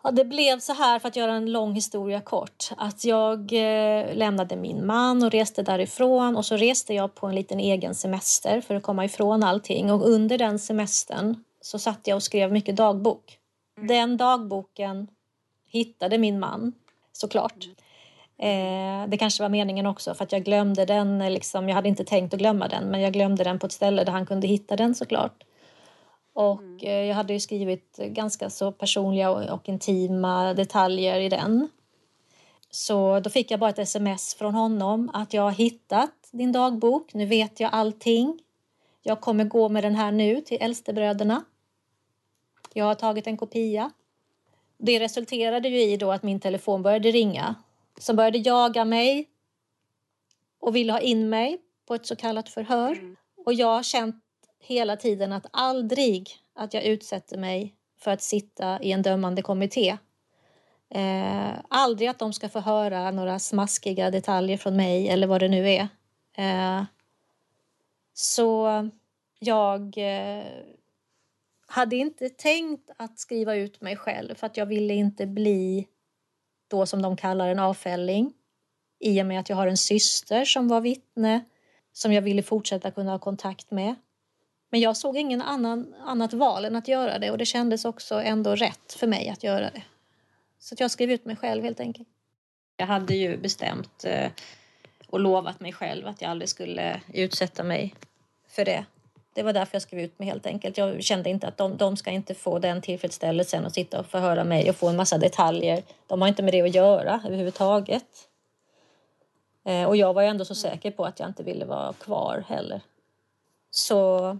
[0.02, 4.14] Ja, det blev så här, för att göra en lång historia kort, att jag eh,
[4.14, 8.60] lämnade min man och reste därifrån och så reste jag på en liten egen semester
[8.60, 12.76] för att komma ifrån allting och under den semestern så satt jag och skrev mycket
[12.76, 13.38] dagbok.
[13.76, 13.88] Mm.
[13.88, 15.08] Den dagboken
[15.66, 16.72] hittade min man,
[17.12, 17.66] såklart.
[18.38, 22.04] Eh, det kanske var meningen också för att jag glömde den, liksom, jag hade inte
[22.04, 24.76] tänkt att glömma den men jag glömde den på ett ställe där han kunde hitta
[24.76, 25.44] den såklart.
[26.32, 26.78] Och mm.
[26.82, 31.68] Eh, jag hade ju skrivit ganska så personliga och, och intima detaljer i den.
[32.70, 37.14] Så då fick jag bara ett sms från honom att jag har hittat din dagbok.
[37.14, 38.40] Nu vet jag allting.
[39.02, 41.44] Jag kommer gå med den här nu till äldstebröderna.
[42.72, 43.90] Jag har tagit en kopia.
[44.78, 47.54] Det resulterade ju i då att min telefon började ringa.
[47.98, 49.28] Som började jaga mig
[50.60, 52.92] och ville ha in mig på ett så kallat förhör.
[52.92, 53.16] Mm.
[53.36, 54.24] Och jag har känt
[54.60, 59.98] hela tiden att aldrig att jag utsätter mig för att sitta i en dömande kommitté.
[60.88, 65.48] Eh, aldrig att de ska få höra några smaskiga detaljer från mig eller vad det
[65.48, 65.88] nu är.
[66.32, 66.84] Eh,
[68.12, 68.68] så
[69.38, 70.44] jag eh,
[71.66, 75.86] hade inte tänkt att skriva ut mig själv för att jag ville inte bli
[76.68, 78.32] då som de kallar en avfälling
[78.98, 81.44] i och med att jag har en syster som var vittne
[81.92, 83.94] som jag ville fortsätta kunna ha kontakt med.
[84.70, 88.14] Men jag såg ingen annan, annat val än att göra det och det kändes också
[88.14, 89.82] ändå rätt för mig att göra det.
[90.58, 92.08] Så jag skrev ut mig själv helt enkelt.
[92.76, 94.30] Jag hade ju bestämt eh,
[95.06, 97.94] och lovat mig själv att jag aldrig skulle utsätta mig
[98.48, 98.84] för det.
[99.36, 100.78] Det var därför jag skrev ut mig helt enkelt.
[100.78, 104.44] Jag kände inte att de, de ska inte få den tillfredsställelsen att sitta och förhöra
[104.44, 105.82] mig och få en massa detaljer.
[106.06, 108.28] De har inte med det att göra överhuvudtaget.
[109.64, 112.80] Eh, och jag var ändå så säker på att jag inte ville vara kvar heller.
[113.70, 114.38] Så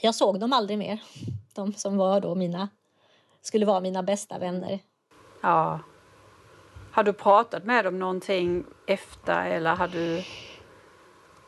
[0.00, 0.98] jag såg dem aldrig mer.
[1.54, 2.68] De som var då mina,
[3.42, 4.78] skulle vara mina bästa vänner.
[5.42, 5.80] Ja.
[6.92, 10.22] Har du pratat med dem någonting efter eller har du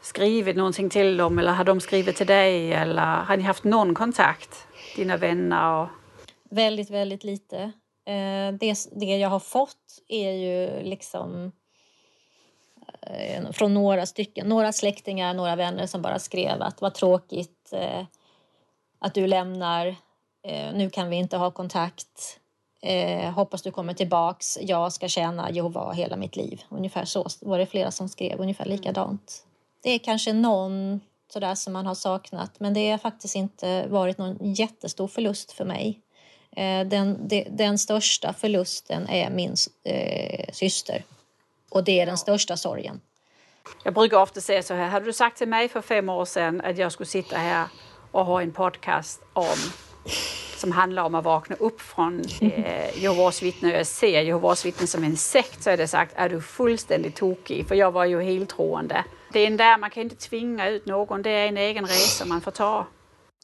[0.09, 3.95] skrivit någonting till dem eller har de skrivit till dig eller har ni haft någon
[3.95, 4.67] kontakt,
[4.97, 5.83] dina vänner?
[5.83, 5.89] Och...
[6.51, 7.73] Väldigt, väldigt lite.
[8.05, 11.53] Eh, det, det jag har fått är ju liksom
[13.03, 18.05] eh, från några stycken, några släktingar, några vänner som bara skrev att vad tråkigt eh,
[18.99, 19.97] att du lämnar,
[20.75, 22.41] nu kan vi inte ha kontakt,
[23.35, 26.63] hoppas du kommer tillbaks, jag ska tjäna Jehova hela mitt liv.
[26.69, 28.77] Ungefär så var det flera som skrev, ungefär mm.
[28.77, 29.48] likadant.
[29.83, 31.01] Det är kanske någon
[31.33, 35.65] sådär som man har saknat men det har faktiskt inte varit någon jättestor förlust för
[35.65, 36.01] mig.
[36.57, 41.05] Eh, den, de, den största förlusten är min eh, syster
[41.71, 43.01] Och det är den största sorgen.
[43.85, 46.61] Jag brukar ofta säga så här, hade du sagt till mig för fem år sedan
[46.61, 47.67] att jag skulle sitta här
[48.13, 49.57] och ha en podcast om
[50.57, 54.87] som handlar om att vakna upp från eh, Jehovas vittnen och jag ser Jehovas vittnen
[54.87, 57.69] som en sekt så hade jag sagt, är du fullständigt tokig?
[57.69, 59.05] För jag var ju helt troende.
[59.33, 62.25] Det är en där, man kan inte tvinga ut någon, det är en egen resa
[62.25, 62.87] man får ta.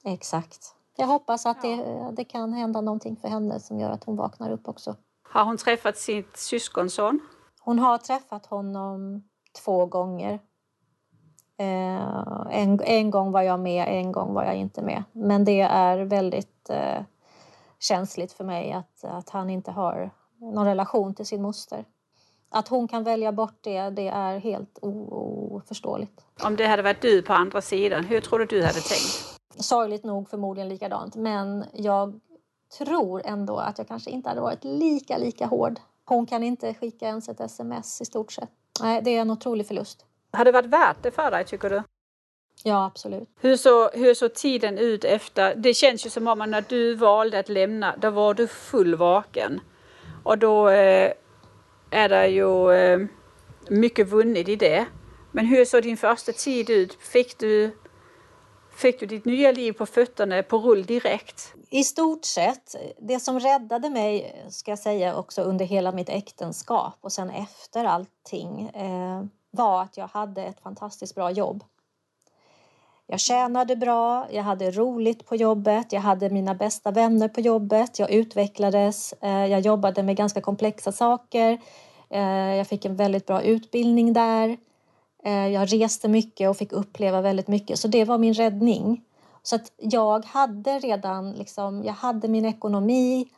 [0.05, 0.75] Exakt.
[0.97, 4.51] Jag hoppas att det, det kan hända någonting för henne som gör att hon vaknar
[4.51, 4.97] upp också.
[5.23, 7.21] Har hon träffat sitt syskonson?
[7.61, 9.23] Hon har träffat honom
[9.65, 10.41] två gånger.
[11.59, 15.05] Eh, en, en gång var jag med, en gång var jag inte med.
[15.13, 17.03] Men det är väldigt eh,
[17.79, 21.85] känsligt för mig att, att han inte har någon relation till sin moster.
[22.55, 26.25] Att hon kan välja bort det, det är helt oförståeligt.
[26.43, 29.39] Om det hade varit du på andra sidan, hur tror du du hade tänkt?
[29.57, 32.21] Sorgligt nog förmodligen likadant, men jag
[32.79, 35.81] tror ändå att jag kanske inte hade varit lika, lika hård.
[36.05, 38.51] Hon kan inte skicka ens ett sms i stort sett.
[38.81, 40.05] Nej, det är en otrolig förlust.
[40.33, 41.83] Har det varit värt det för dig, tycker du?
[42.65, 43.29] Ja, absolut.
[43.41, 45.55] Hur såg hur så tiden ut efter?
[45.55, 49.61] Det känns ju som om när du valde att lämna, då var du full vaken.
[50.23, 51.13] Och då eh,
[51.95, 53.07] är det ju eh,
[53.69, 54.87] mycket vunnit i det.
[55.33, 56.95] Men hur såg din första tid ut?
[57.01, 57.79] Fick du,
[58.75, 61.55] fick du ditt nya liv på fötterna på rull direkt?
[61.71, 62.75] I stort sett.
[62.99, 67.85] Det som räddade mig, ska jag säga, också under hela mitt äktenskap och sen efter
[67.85, 71.65] allting eh, var att jag hade ett fantastiskt bra jobb.
[73.07, 77.99] Jag tjänade bra, jag hade roligt på jobbet, jag hade mina bästa vänner på jobbet,
[77.99, 81.59] jag utvecklades, eh, jag jobbade med ganska komplexa saker,
[82.11, 84.57] eh, jag fick en väldigt bra utbildning där,
[85.25, 89.05] eh, jag reste mycket och fick uppleva väldigt mycket, så det var min räddning.
[89.43, 93.29] Så att jag hade redan liksom, jag hade min ekonomi,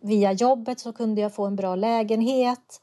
[0.00, 2.80] via jobbet så kunde jag få en bra lägenhet,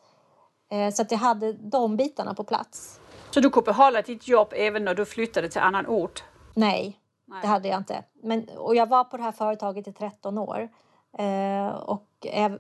[0.94, 3.00] så att jag hade de bitarna på plats.
[3.34, 6.24] Så du kunde behålla ditt jobb även när du flyttade till annan ort?
[6.54, 7.40] Nej, Nej.
[7.42, 8.04] det hade jag inte.
[8.24, 10.70] Men, och jag var på det här företaget i 13 år.
[11.18, 12.08] Eh, och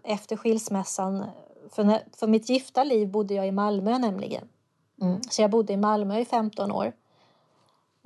[0.03, 1.25] efter skilsmässan,
[1.69, 4.47] för, när, för mitt gifta liv bodde jag i Malmö nämligen.
[5.01, 5.21] Mm.
[5.29, 6.93] Så jag bodde i Malmö i 15 år.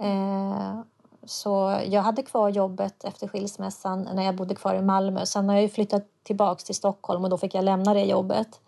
[0.02, 0.80] Eh,
[1.26, 5.26] så jag hade kvar jobbet efter skilsmässan när jag bodde kvar i Malmö.
[5.26, 8.62] Sen har jag flyttat tillbaks till Stockholm och då fick jag lämna det jobbet.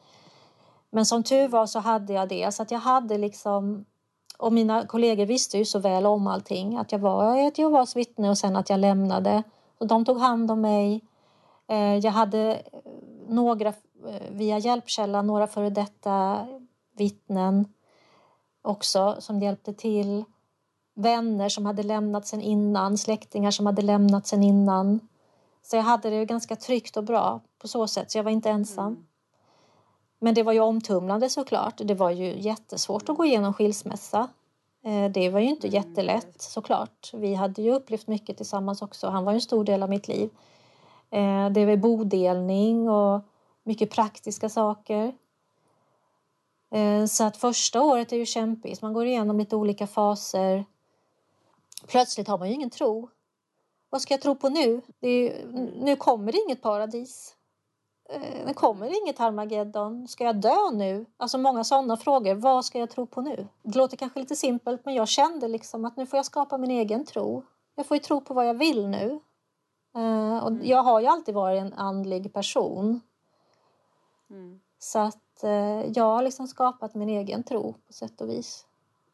[0.89, 2.51] Men som tur var så hade jag det.
[2.51, 3.85] Så att jag hade liksom...
[4.37, 6.77] Och mina kollegor visste ju så väl om allting.
[6.77, 9.43] Att jag var ett Jehovas vittne och sen att jag lämnade.
[9.77, 11.01] Och de tog hand om mig.
[11.67, 12.79] Eh, jag hade eh,
[13.27, 16.47] några eh, via Hjälpkällan, några före detta
[16.97, 17.65] vittnen
[18.61, 20.23] också som hjälpte till.
[20.95, 24.99] Vänner som hade lämnat sen innan, släktingar som hade lämnat sen innan.
[25.63, 28.49] Så jag hade det ganska tryggt och bra på så sätt, så jag var inte
[28.49, 28.87] ensam.
[28.87, 29.05] Mm.
[30.19, 31.73] Men det var ju omtumlande såklart.
[31.77, 34.29] Det var ju jättesvårt att gå igenom skilsmässa.
[34.83, 37.11] Eh, det var ju inte mm, jättelätt såklart.
[37.13, 39.07] Vi hade ju upplevt mycket tillsammans också.
[39.07, 40.29] Han var en stor del av mitt liv.
[41.09, 43.21] Eh, det var bodelning och
[43.63, 45.13] mycket praktiska saker.
[46.71, 48.81] Eh, så att första året är ju kämpigt.
[48.81, 50.65] Man går igenom lite olika faser.
[51.87, 53.09] Plötsligt har man ju ingen tro.
[53.89, 54.81] Vad ska jag tro på nu?
[54.99, 57.35] Ju, nu kommer det inget paradis
[58.09, 60.07] det eh, kommer inget Harmageddon.
[60.07, 61.05] Ska jag dö nu?
[61.17, 62.35] Alltså många sådana frågor.
[62.35, 63.47] Vad ska jag tro på nu?
[63.63, 66.71] Det låter kanske lite simpelt men jag kände liksom att nu får jag skapa min
[66.71, 67.43] egen tro.
[67.75, 69.19] Jag får ju tro på vad jag vill nu.
[69.97, 70.61] Uh, och mm.
[70.63, 73.01] Jag har ju alltid varit en andlig person.
[74.29, 74.59] Mm.
[74.79, 78.65] Så att uh, jag har liksom skapat min egen tro på sätt och vis.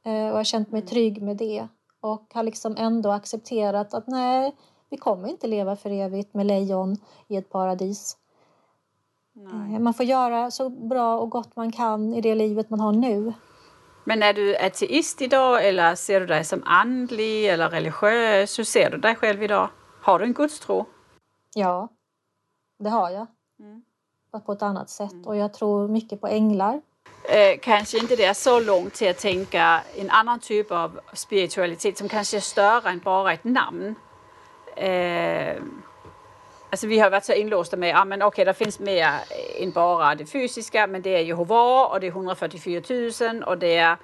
[0.03, 0.89] Och jag har känt mig mm.
[0.89, 1.67] trygg med det.
[1.99, 4.55] Och har liksom ändå accepterat att nej,
[4.89, 8.17] vi kommer inte leva för evigt med lejon i ett paradis.
[9.35, 9.75] Nej.
[9.75, 12.91] Eh, man får göra så bra och gott man kan i det livet man har
[12.91, 13.33] nu.
[14.03, 18.59] Men är du ateist idag eller ser du dig som andlig eller religiös?
[18.59, 19.69] Hur ser du dig själv idag?
[20.01, 20.85] Har du en gudstro?
[21.55, 21.89] Ja,
[22.79, 23.27] det har jag.
[23.59, 23.83] Mm.
[24.45, 25.11] På ett annat sätt.
[25.11, 25.25] Mm.
[25.25, 26.81] Och jag tror mycket på änglar.
[27.29, 31.97] Eh, kanske inte det är så långt till att tänka en annan typ av spiritualitet
[31.97, 33.95] som kanske är större än bara ett namn.
[34.75, 35.61] Eh,
[36.75, 39.09] Alltså vi har varit så inlåsta med, ja men okej okay, det finns mer
[39.59, 42.81] än bara det fysiska men det är Jehova och det är 144
[43.31, 43.97] 000 och det är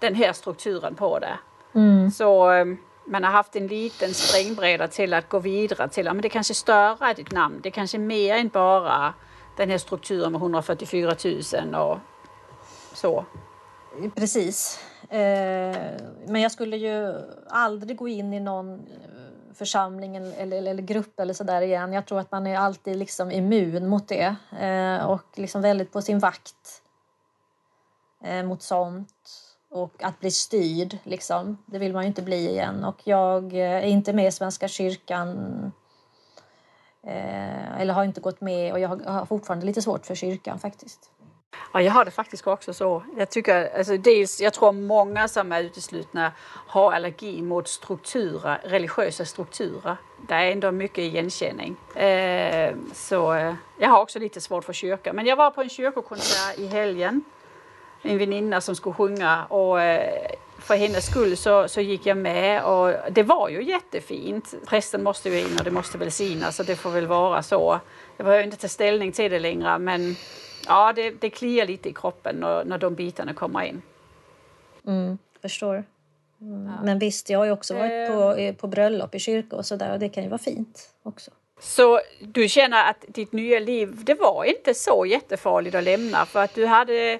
[0.00, 1.38] den här strukturen på det.
[1.74, 2.10] Mm.
[2.10, 6.22] Så um, man har haft en liten springbräda till att gå vidare till, ja men
[6.22, 9.14] det kanske större ditt namn, det kanske är mer än bara
[9.56, 11.14] den här strukturen med 144
[11.62, 11.98] 000 och
[12.92, 13.24] så.
[14.14, 14.80] Precis.
[15.08, 15.76] Eh,
[16.26, 17.14] men jag skulle ju
[17.48, 18.86] aldrig gå in i någon
[19.56, 21.92] församling eller, eller, grupp eller sådär igen.
[21.92, 26.02] Jag tror att man är alltid liksom immun mot det eh, och liksom väldigt på
[26.02, 26.82] sin vakt.
[28.24, 30.98] eh, mot sånt och att bli styrd.
[31.04, 31.58] Liksom.
[31.66, 32.84] Det vill man ju inte bli igen.
[32.84, 35.72] Och jag eh, är inte med i Svenska kyrkan
[37.02, 41.10] eh, eller har inte gått med och jag har fortfarande lite svårt för kyrkan faktiskt.
[41.72, 43.02] Ja, jag har det faktiskt också så.
[43.16, 46.32] Jag, tycker, alltså dels, jag tror många som är uteslutna
[46.66, 49.96] har allergi mot strukturer, religiösa strukturer.
[50.28, 51.76] Det är ändå mycket igenkänning.
[51.94, 55.16] Eh, så eh, jag har också lite svårt för kyrkan.
[55.16, 57.24] Men jag var på en kyrkokonsert i helgen.
[58.02, 62.64] En väninna som skulle sjunga och eh, för hennes skull så, så gick jag med
[62.64, 64.54] och det var ju jättefint.
[64.66, 67.80] Prästen måste ju in och det måste välsignas så det får väl vara så.
[68.16, 70.16] Jag behöver inte ta ställning till det längre men
[70.66, 73.82] ja, det, det kliar lite i kroppen när, när de bitarna kommer in.
[74.86, 75.84] Mm, förstår.
[76.40, 76.66] Mm.
[76.66, 76.84] Ja.
[76.84, 78.54] Men visst, jag har ju också varit på, ehm.
[78.54, 81.30] på bröllop i kyrka och sådär och det kan ju vara fint också.
[81.60, 86.42] Så du känner att ditt nya liv, det var inte så jättefarligt att lämna för
[86.42, 87.18] att du hade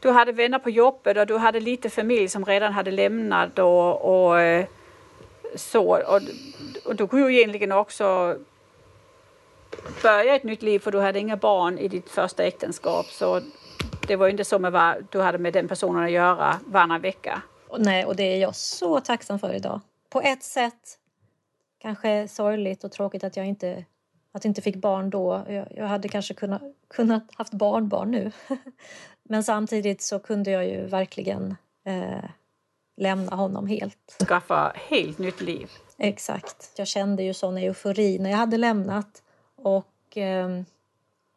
[0.00, 4.26] du hade vänner på jobbet och du hade lite familj som redan hade lämnat och,
[4.26, 4.66] och eh,
[5.54, 5.84] så.
[5.84, 6.20] Och,
[6.84, 8.36] och du kunde ju egentligen också
[10.02, 13.06] börja ett nytt liv för du hade inga barn i ditt första äktenskap.
[13.06, 13.40] Så
[14.06, 17.42] det var inte så med vad du hade med den personen att göra varannan vecka.
[17.78, 19.80] Nej, och det är jag så tacksam för idag.
[20.10, 20.98] På ett sätt
[21.78, 23.84] kanske sorgligt och tråkigt att jag inte,
[24.32, 25.44] att jag inte fick barn då.
[25.48, 28.32] Jag, jag hade kanske kunnat, kunnat haft barnbarn nu.
[29.22, 31.56] Men samtidigt så kunde jag ju verkligen
[31.86, 32.24] eh,
[32.96, 34.16] lämna honom helt.
[34.28, 35.70] Skaffa helt nytt liv.
[35.98, 36.72] Exakt.
[36.76, 39.22] Jag kände ju sån eufori när jag hade lämnat
[39.64, 40.62] och eh,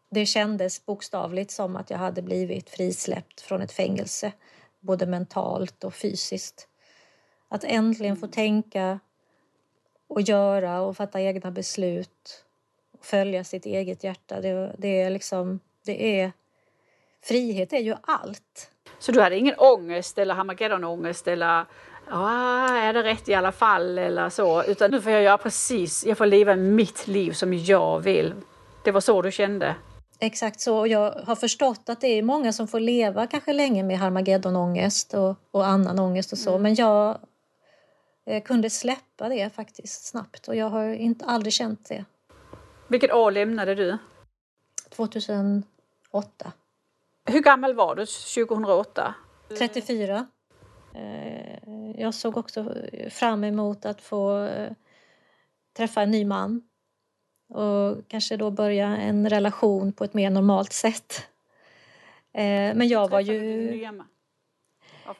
[0.09, 4.31] det kändes bokstavligt som att jag hade blivit frisläppt från ett fängelse,
[4.79, 6.67] både mentalt och fysiskt.
[7.47, 8.99] Att äntligen få tänka
[10.07, 12.45] och göra och fatta egna beslut
[12.91, 16.31] och följa sitt eget hjärta, det, det är liksom, det är
[17.21, 18.71] frihet är ju allt.
[18.99, 21.65] Så du hade ingen ångest eller Harmageddon-ångest eller
[22.09, 26.05] ja, är det rätt i alla fall eller så, utan nu får jag göra precis,
[26.05, 28.33] jag får leva mitt liv som jag vill.
[28.83, 29.75] Det var så du kände?
[30.19, 30.77] Exakt så.
[30.77, 35.13] Och jag har förstått att det är många som får leva kanske länge med Harmageddon-ångest
[35.13, 36.61] och, och annan ångest och så, mm.
[36.61, 37.17] men jag
[38.25, 42.05] eh, kunde släppa det faktiskt snabbt och jag har inte aldrig känt det.
[42.87, 43.97] Vilket år lämnade du?
[44.89, 45.63] 2008.
[47.25, 49.13] Hur gammal var du 2008?
[49.57, 50.27] 34.
[50.97, 52.73] Eh, jag såg också
[53.09, 54.71] fram emot att få eh,
[55.77, 56.61] träffa en ny man
[57.49, 61.27] och kanske då börja en relation på ett mer normalt sätt.
[62.33, 63.85] Eh, men jag var ju...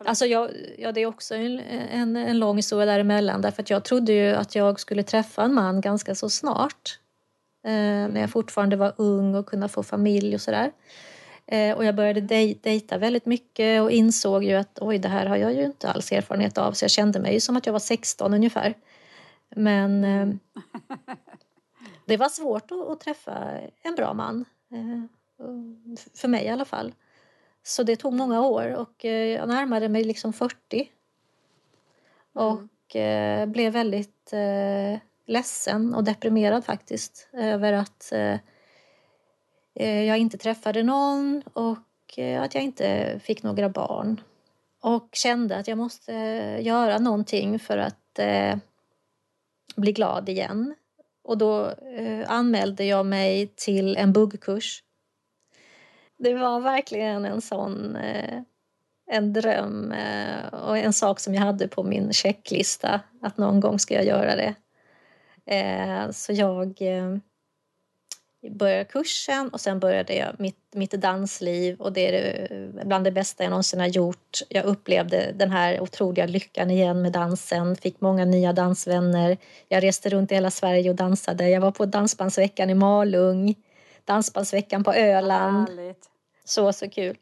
[0.06, 3.84] Alltså jag, ja, det är också en, en, en lång historia däremellan därför att jag
[3.84, 7.00] trodde ju att jag skulle träffa en man ganska så snart.
[7.64, 10.72] när jag fortfarande var ung och kunna få familj och sådär.
[11.48, 15.26] Eh, och jag började dej dejta väldigt mycket och insåg ju att oj, det här
[15.26, 16.72] har jag ju inte alls erfarenhet av.
[16.72, 18.74] Så jag kände mig som att jag var 16 ungefär.
[19.50, 20.28] Men eh,
[22.06, 24.46] det var svårt att, träffa en bra man.
[24.72, 25.04] Eh,
[26.14, 26.94] för mig i alla fall.
[27.64, 30.92] Så det tog många år och jag närmade mig liksom 40.
[32.34, 33.52] Och mm.
[33.52, 38.14] blev väldigt eh, ledsen och deprimerad faktiskt över att
[39.80, 44.22] Eh, jag inte träffade någon och eh, att jag inte fick några barn.
[44.82, 47.94] Och kände att jag måste eh, göra någonting för att
[49.76, 50.76] bli glad igen.
[51.24, 51.74] Och då
[52.26, 54.84] anmälde jag mig till en buggkurs.
[56.18, 57.98] Det var verkligen en sån
[59.12, 59.94] en dröm
[60.52, 64.36] och en sak som jag hade på min checklista att någon gång ska jag göra
[64.36, 64.56] det.
[66.14, 66.82] så jag
[68.52, 73.12] började kursen och sen började jag mitt, mitt dansliv och det är det, bland det
[73.12, 74.42] bästa jag någonsin har gjort.
[74.50, 79.38] Jag upplevde den här otroliga lyckan igen med dansen, fick många nya dansvänner.
[79.68, 81.50] Jag reste runt i hela Sverige och dansade.
[81.50, 83.56] Jag var på Dansbandsveckan i Malung,
[84.06, 85.70] Dansbandsveckan på Öland.
[85.70, 86.10] Härligt.
[86.46, 87.18] Så, så kul.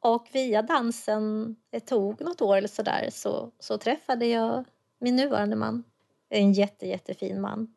[0.00, 4.64] Och via dansen, det tog något år eller sådär, så, så träffade jag
[4.98, 5.84] min nuvarande man.
[6.28, 7.74] En jätte, jättefin man.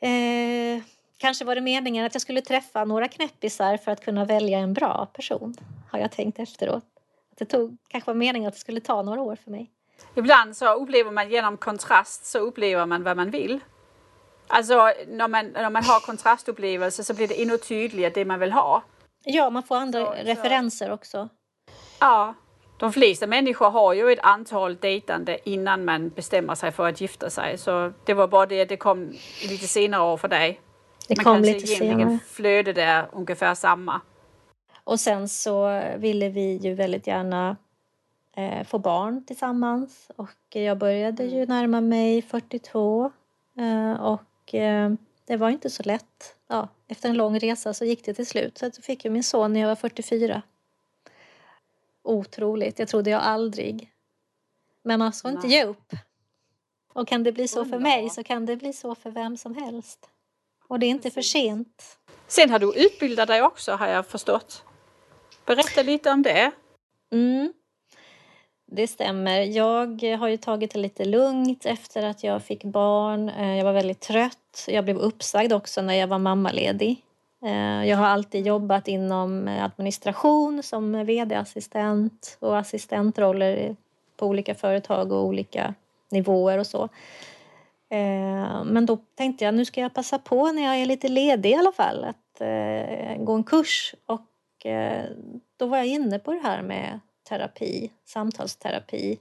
[0.00, 0.82] Eh,
[1.20, 4.72] Kanske var det meningen att jag skulle träffa några knäppisar för att kunna välja en
[4.72, 5.54] bra person,
[5.90, 6.84] har jag tänkt efteråt.
[7.32, 9.70] Att det tog, kanske var meningen att det skulle ta några år för mig.
[10.14, 13.60] Ibland så upplever man genom kontrast så upplever man vad man vill.
[14.46, 18.52] Alltså när man, när man har kontrastupplevelser så blir det ännu tydligare det man vill
[18.52, 18.82] ha.
[19.24, 20.92] Ja, man får andra så, referenser så.
[20.92, 21.28] också.
[21.98, 22.34] Ja,
[22.78, 27.30] de flesta människor har ju ett antal dejtande innan man bestämmer sig för att gifta
[27.30, 27.58] sig.
[27.58, 29.12] Så det var bara det att det kom
[29.48, 30.60] lite senare år för dig.
[31.16, 32.18] Det kom lite senare.
[32.26, 34.00] flödet är ungefär samma.
[34.84, 37.56] Och sen så ville vi ju väldigt gärna
[38.36, 43.12] eh, få barn tillsammans och jag började ju närma mig 42
[43.58, 44.92] eh, och eh,
[45.26, 46.36] det var inte så lätt.
[46.48, 48.58] Ja, efter en lång resa så gick det till slut.
[48.58, 50.42] Så jag fick ju min son när jag var 44.
[52.02, 52.78] Otroligt.
[52.78, 53.90] Jag trodde jag aldrig.
[54.82, 55.92] Men man ska inte ge upp.
[56.92, 59.54] Och kan det bli så för mig så kan det bli så för vem som
[59.54, 60.10] helst.
[60.70, 61.98] Och det är inte för sent.
[62.26, 64.64] Sen har du utbildat dig också har jag förstått.
[65.46, 66.50] Berätta lite om det.
[67.12, 67.52] Mm.
[68.66, 69.40] Det stämmer.
[69.40, 73.28] Jag har ju tagit det lite lugnt efter att jag fick barn.
[73.28, 74.64] Eh, jag var väldigt trött.
[74.68, 77.04] Jag blev uppsagd också när jag var mammaledig.
[77.44, 83.76] Eh, jag har alltid jobbat inom administration som vd-assistent och assistentroller
[84.16, 85.74] på olika företag och olika
[86.10, 86.88] nivåer och så.
[87.92, 91.50] Eh, men då tänkte jag nu ska jag passa på när jag är lite ledig
[91.50, 95.04] i alla fall att eh, gå en kurs och eh,
[95.56, 99.18] då var jag inne på det här med terapi, samtalsterapi.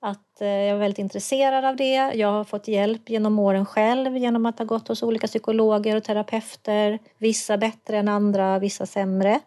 [0.00, 1.94] Att eh, jag var väldigt intresserad av det.
[2.14, 6.04] Jag har fått hjälp genom åren själv genom att ha gått hos olika psykologer och
[6.04, 6.98] terapeuter.
[7.18, 9.40] Vissa bättre än andra, vissa sämre.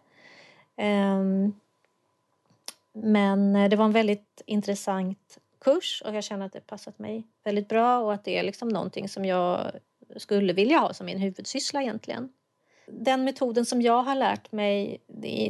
[0.76, 1.52] Ehm,
[2.92, 7.68] men det var en väldigt intressant kurs och jag känner att det passat mig väldigt
[7.68, 9.70] bra och att det är liksom någonting som jag
[10.16, 12.28] skulle vilja ha som min huvudsyssla egentligen.
[12.86, 15.02] Den metoden som jag har lärt mig,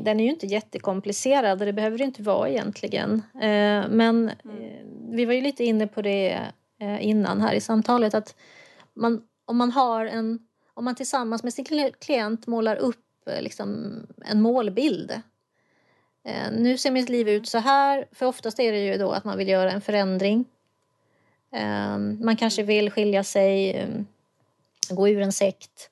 [0.02, 3.22] den är ju inte jättekomplicerad och det behöver det inte vara egentligen.
[3.34, 4.56] Eh, men mm.
[4.60, 6.38] Eh, vi var ju lite inne på det
[6.80, 8.34] eh, innan här i samtalet att
[8.94, 10.38] man, om man har en,
[10.74, 15.20] om man tillsammans med sin klient målar upp liksom en målbild.
[16.53, 19.39] Nu ser mitt liv ut så här, för oftast är det ju då att man
[19.39, 20.45] vill göra en förändring.
[22.18, 23.87] Man kanske vill skilja sig,
[24.91, 25.91] gå ur en sekt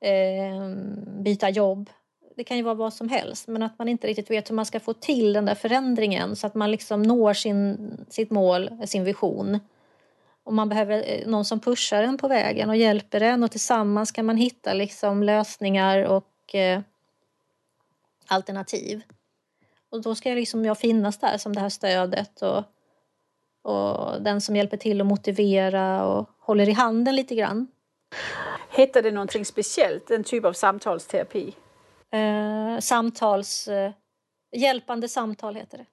[0.00, 0.68] eh,
[1.06, 1.90] byta jobb.
[2.36, 4.66] Det kan ju vara vad som helst, men att man inte riktigt vet hur man
[4.66, 9.04] ska få till den där förändringen så att man liksom når sin, sitt mål, sin
[9.04, 9.60] vision.
[10.44, 14.12] Och man behöver eh, någon som pushar en på vägen och hjälper en och tillsammans
[14.12, 16.80] kan man hitta liksom lösningar och eh,
[18.26, 19.02] alternativ.
[19.90, 22.62] Och då ska jag, liksom jag finnas där som det här stödet och,
[23.62, 27.68] och den som hjälper till att motivera och håller i handen lite grann.
[28.70, 31.54] Heter det någonting speciellt, en typ av samtalsterapi?
[32.12, 33.68] Eh, samtals...
[33.68, 33.92] Eh,
[34.56, 35.86] hjälpande samtal heter det.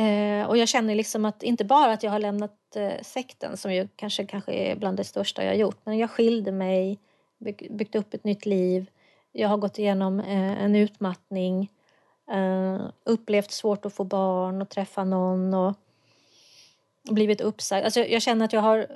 [0.00, 3.74] Eh, och jag känner liksom att inte bara att jag har lämnat eh, sekten som
[3.74, 6.98] ju kanske, kanske är bland det största jag gjort, men jag skilde mig,
[7.38, 8.90] byg, byggt upp ett nytt liv.
[9.32, 11.70] Jag har gått igenom eh, en utmattning,
[12.34, 15.74] Uh, upplevt svårt att få barn och träffa någon och
[17.10, 17.84] blivit uppsagd.
[17.84, 18.86] Alltså jag känner att jag har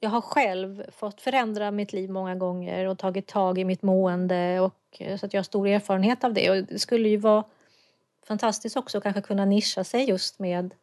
[0.00, 4.60] jag har själv fått förändra mitt liv många gånger och tagit tag i mitt mående
[4.60, 6.50] och så att jag har stor erfarenhet av det.
[6.50, 7.44] Och det skulle ju vara
[8.26, 10.74] fantastiskt också att kanske kunna nischa sig just med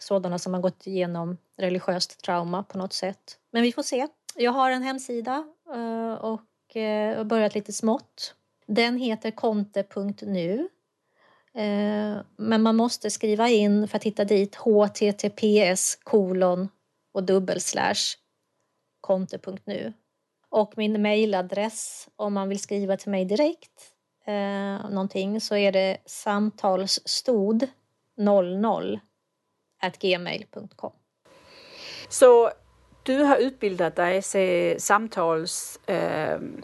[0.00, 3.38] sådana som har gått igenom religiöst trauma på något sätt.
[3.50, 4.08] Men vi får se.
[4.36, 5.44] Jag har en hemsida
[5.74, 8.34] uh, och eh, har börjat lite smått.
[8.66, 10.68] Den heter konte.nu.
[11.54, 16.68] Eh, men man måste skriva in för att hitta dit https kolon
[17.14, 18.16] och dubbelslash
[19.00, 19.92] konto.nu.
[20.48, 23.92] Och min mejladress om man vill skriva till mig direkt
[24.26, 27.68] eh, någonting så är det samtalsstod
[28.16, 29.00] 00
[30.00, 30.92] gmail.com.
[32.08, 32.50] Så
[33.02, 36.62] du har utbildat dig till samtalscoach ehm,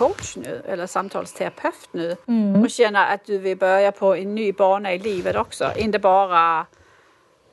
[0.00, 2.62] eh, nu, eller samtalsterapeut nu mm.
[2.62, 6.66] och känner att du vill börja på en ny bana i livet också, inte bara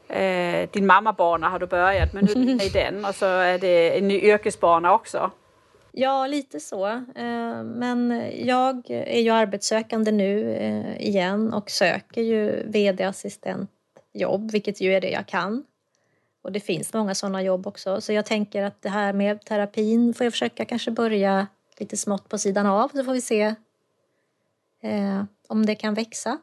[0.08, 4.08] Eh, din mammabana har du börjat men nu är den och så är det en
[4.08, 5.32] ny yrkesbana också.
[5.92, 6.88] Ja, lite så.
[6.88, 14.94] Eh, men jag är ju arbetssökande nu eh, igen och söker ju vd-assistentjobb, vilket ju
[14.94, 15.64] är det jag kan.
[16.46, 18.02] Och det finns många sådana jobb också.
[18.02, 22.30] Så jag tänker att det här med terapin får jag försöka kanske börja lite smått
[22.30, 23.56] på sidan av så får vi se
[24.82, 26.38] eh, om det kan växa.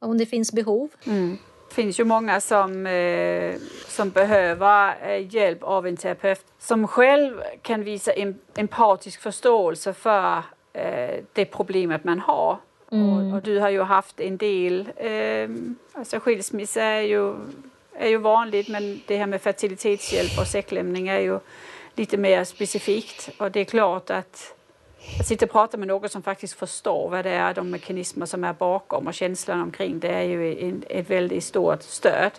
[0.00, 0.88] Om det finns behov.
[1.06, 1.38] Mm.
[1.68, 3.54] Det finns ju många som, eh,
[3.88, 10.42] som behöver eh, hjälp av en terapeut som själv kan visa en, empatisk förståelse för
[10.72, 12.58] eh, det problemet man har.
[12.90, 13.08] Mm.
[13.08, 15.48] Och, och, du har ju haft en del, eh,
[15.92, 17.34] alltså skilsmässa är ju,
[17.98, 21.38] är ju vanligt men det här med fertilitetshjälp och säcklämning är ju
[21.94, 24.54] lite mer specifikt och det är klart att
[25.20, 28.44] att sitta och prata med någon som faktiskt förstår vad det är, de mekanismer som
[28.44, 32.30] är bakom och känslan omkring det är ju ett väldigt stort stöd.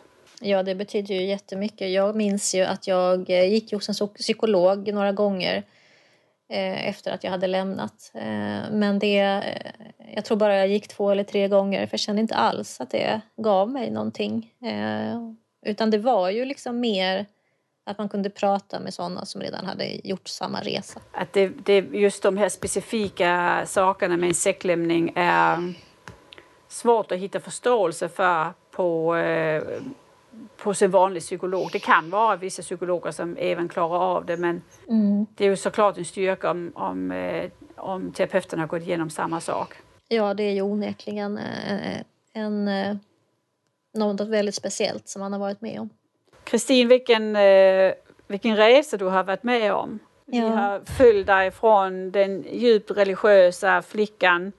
[0.41, 1.91] Ja, det betyder ju jättemycket.
[1.91, 5.63] Jag minns ju att jag eh, gick hos en psykolog några gånger
[6.49, 8.11] eh, efter att jag hade lämnat.
[8.13, 9.43] Eh, men det,
[10.15, 12.89] jag tror bara jag gick två eller tre gånger för jag kände inte alls att
[12.89, 14.51] det gav mig någonting.
[15.65, 17.25] Utan det var ju liksom mer
[17.83, 20.99] att man kunde prata med sådana som redan hade gjort samma resa.
[21.11, 25.73] Att det, det, just de här specifika sakerna med säcklämning är
[26.67, 29.63] svårt att hitta förståelse för på, eh,
[30.57, 31.69] på sin vanlig psykolog.
[31.71, 35.25] Det kan vara vissa psykologer som även klarar av det men mm.
[35.35, 39.41] det är ju såklart en styrka om, om, eh, om terapeuten har gått igenom samma
[39.41, 39.73] sak.
[40.07, 41.97] Ja, det är ju onekligen eh,
[42.33, 42.99] en, en,
[43.95, 45.89] något väldigt speciellt som man har varit med om.
[46.43, 47.37] Kristin, vilken,
[48.27, 49.99] vilken resa du har varit med om.
[50.25, 50.41] Ja.
[50.41, 54.51] Vi har följt dig från den djupt religiösa flickan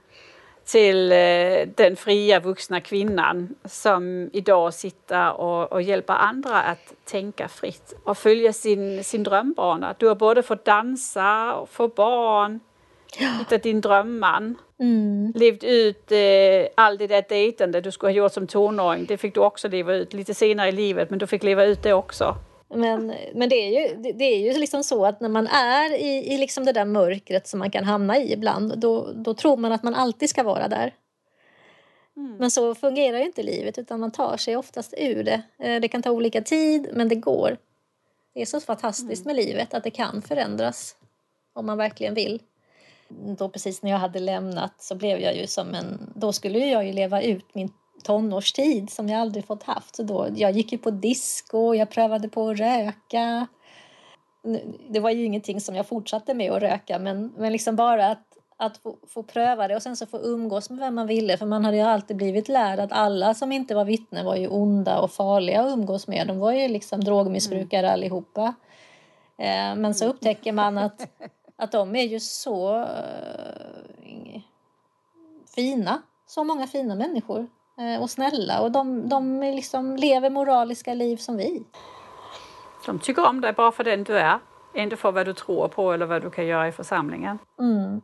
[0.67, 7.49] till eh, den fria vuxna kvinnan som idag sitter och, och hjälper andra att tänka
[7.49, 9.95] fritt och följa sin, sin drömbana.
[9.99, 12.61] Du har både fått dansa och få barn,
[13.19, 13.29] ja.
[13.39, 15.33] hittat din drömman, mm.
[15.35, 19.05] levt ut eh, all det där dejtande du skulle ha gjort som tonåring.
[19.07, 21.83] Det fick du också leva ut lite senare i livet, men du fick leva ut
[21.83, 22.37] det också.
[22.69, 26.35] Men, men det är ju, det är ju liksom så att när man är i,
[26.35, 29.73] i liksom det där mörkret som man kan hamna i ibland, då, då tror man
[29.73, 30.95] att man alltid ska vara där.
[32.17, 32.37] Mm.
[32.37, 35.43] Men så fungerar inte livet, utan man tar sig oftast ur det.
[35.59, 37.57] Eh, det kan ta olika tid, men det går.
[38.35, 39.37] Det är så fantastiskt mm.
[39.37, 40.97] med livet, att det kan förändras
[41.53, 42.43] om man verkligen vill.
[43.09, 46.13] Då precis när jag hade lämnat så blev jag ju som en...
[46.15, 49.97] Då skulle jag ju leva ut min tonårstid som jag aldrig fått haft.
[49.97, 53.47] Så då, jag gick ju på disco, jag prövade på att röka.
[54.89, 58.27] Det var ju ingenting som jag fortsatte med att röka men, men liksom bara att,
[58.57, 61.47] att få, få pröva det och sen så få umgås med vem man ville för
[61.47, 64.99] man hade ju alltid blivit lärd att alla som inte var vittnen var ju onda
[64.99, 66.27] och farliga att umgås med.
[66.27, 67.93] De var ju liksom drogmissbrukare mm.
[67.93, 68.55] allihopa.
[69.39, 71.09] Eh, men så upptäcker man att,
[71.57, 74.41] att de är ju så uh,
[75.55, 76.03] fina.
[76.27, 77.47] Så många fina människor.
[77.79, 81.63] Eh, och snälla och de, de liksom lever moraliska liv som vi.
[82.87, 84.39] De tycker om dig bara för den du är,
[84.75, 87.39] inte för vad du tror på eller vad du kan göra i församlingen.
[87.59, 88.01] Mm.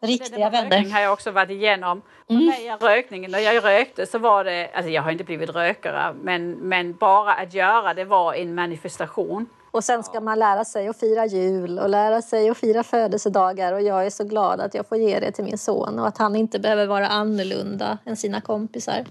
[0.00, 0.70] Riktiga vänner.
[0.70, 2.02] Rökning har jag också varit igenom.
[2.28, 2.46] Mm.
[2.46, 6.52] När, rökningen, när jag rökte så var det, alltså jag har inte blivit rökare, men,
[6.52, 9.46] men bara att göra det var en manifestation.
[9.78, 13.72] Och sen ska man lära sig att fira jul och lära sig att fira födelsedagar
[13.72, 16.18] och jag är så glad att jag får ge det till min son och att
[16.18, 19.04] han inte behöver vara annorlunda än sina kompisar.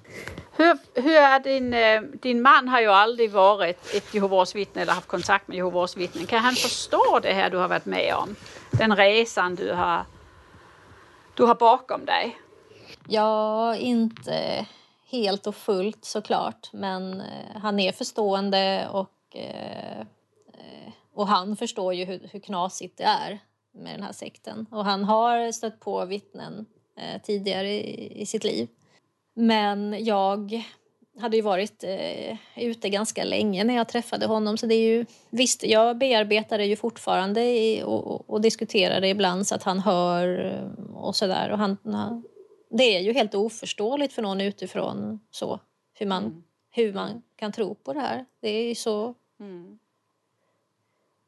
[0.52, 4.94] Hur, hur är din, eh, din man har ju aldrig varit ett Jehovas vittne eller
[4.94, 6.26] haft kontakt med Jehovas vittnen.
[6.26, 8.36] Kan han förstå det här du har varit med om?
[8.72, 10.06] Den resan du har,
[11.34, 12.38] du har bakom dig?
[13.08, 14.66] Ja, inte
[15.12, 20.06] helt och fullt såklart, men eh, han är förstående och eh,
[21.18, 23.40] och han förstår ju hur, hur knasigt det är
[23.72, 24.66] med den här sekten.
[24.72, 26.66] Och han har stött på vittnen
[26.98, 28.68] eh, tidigare i, i, sitt liv.
[29.34, 30.64] Men jag
[31.20, 34.58] hade ju varit eh, ute ganska länge när jag träffade honom.
[34.58, 39.08] Så det är ju, visst, jag bearbetar det ju fortfarande i, och, och, diskuterar det
[39.08, 41.52] ibland så att han hör eh, och sådär.
[41.52, 42.24] Och han, han,
[42.70, 45.60] det är ju helt oförståeligt för någon utifrån så,
[45.94, 46.44] hur man, mm.
[46.72, 48.26] hur man kan tro på det här.
[48.42, 49.16] Det är ju så...
[49.40, 49.80] Mm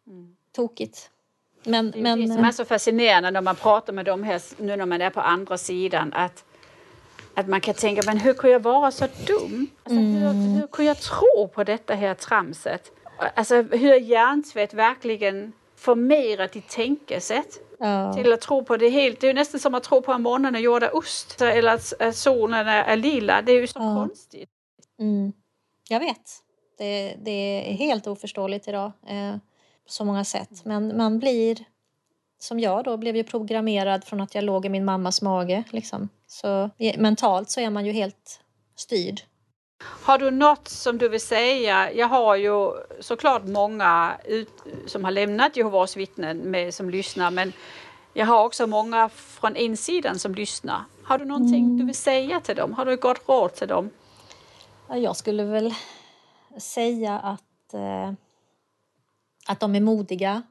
[0.10, 0.36] Mm.
[0.52, 1.10] Tokigt.
[1.64, 4.42] Men, det är men, det som är så fascinerande när man pratar med dem här
[4.58, 6.46] nu när man är på andra sidan att,
[7.34, 9.68] att man kan tänka men hur kunde jag vara så dum?
[9.84, 10.14] Alltså, mm.
[10.16, 12.92] hur, hur kunde jag tro på detta här tramset?
[13.36, 18.14] Alltså hur hjärntvätt verkligen formerar ditt tänkesätt ja.
[18.14, 19.20] till att tro på det helt.
[19.20, 22.16] Det är nästan som att tro på att månen är gjord av ost eller att
[22.16, 23.42] solen är lila.
[23.42, 23.96] Det är ju så ja.
[23.96, 24.50] konstigt.
[25.00, 25.34] Mm.
[25.90, 26.44] Jag vet.
[26.78, 27.32] Det, det,
[27.72, 28.92] är helt oförståeligt idag.
[29.08, 29.36] Eh,
[29.90, 30.66] på så många sätt.
[30.66, 31.58] Men man blir,
[32.40, 35.64] som jag då, blev ju programmerad från att jag låg i min mammas mage.
[35.70, 36.10] Liksom.
[36.28, 38.42] Så mentalt så är man ju helt
[38.76, 39.22] styrd.
[39.82, 41.92] Har du något som du vill säga?
[41.94, 47.54] Jag har ju såklart många ut, som har lämnat Jehovas vittnen med, som lyssnar men
[48.14, 50.84] jag har också många från insidan som lyssnar.
[51.04, 51.78] Har du någonting mm.
[51.78, 52.74] du vill säga till dem?
[52.74, 53.90] Har du ett gott råd till dem?
[54.90, 55.74] Jag skulle väl
[56.58, 58.14] säga att eh,
[59.50, 60.44] att de är modiga.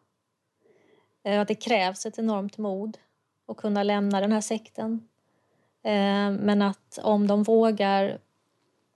[1.23, 2.99] Eh, att det krävs ett enormt mod
[3.47, 5.09] att kunna lämna den här sekten.
[5.83, 8.19] Eh, men att om de vågar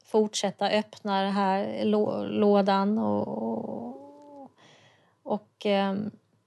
[0.05, 1.85] fortsätta öppna den här
[2.31, 4.51] lådan och,
[5.23, 5.95] och eh,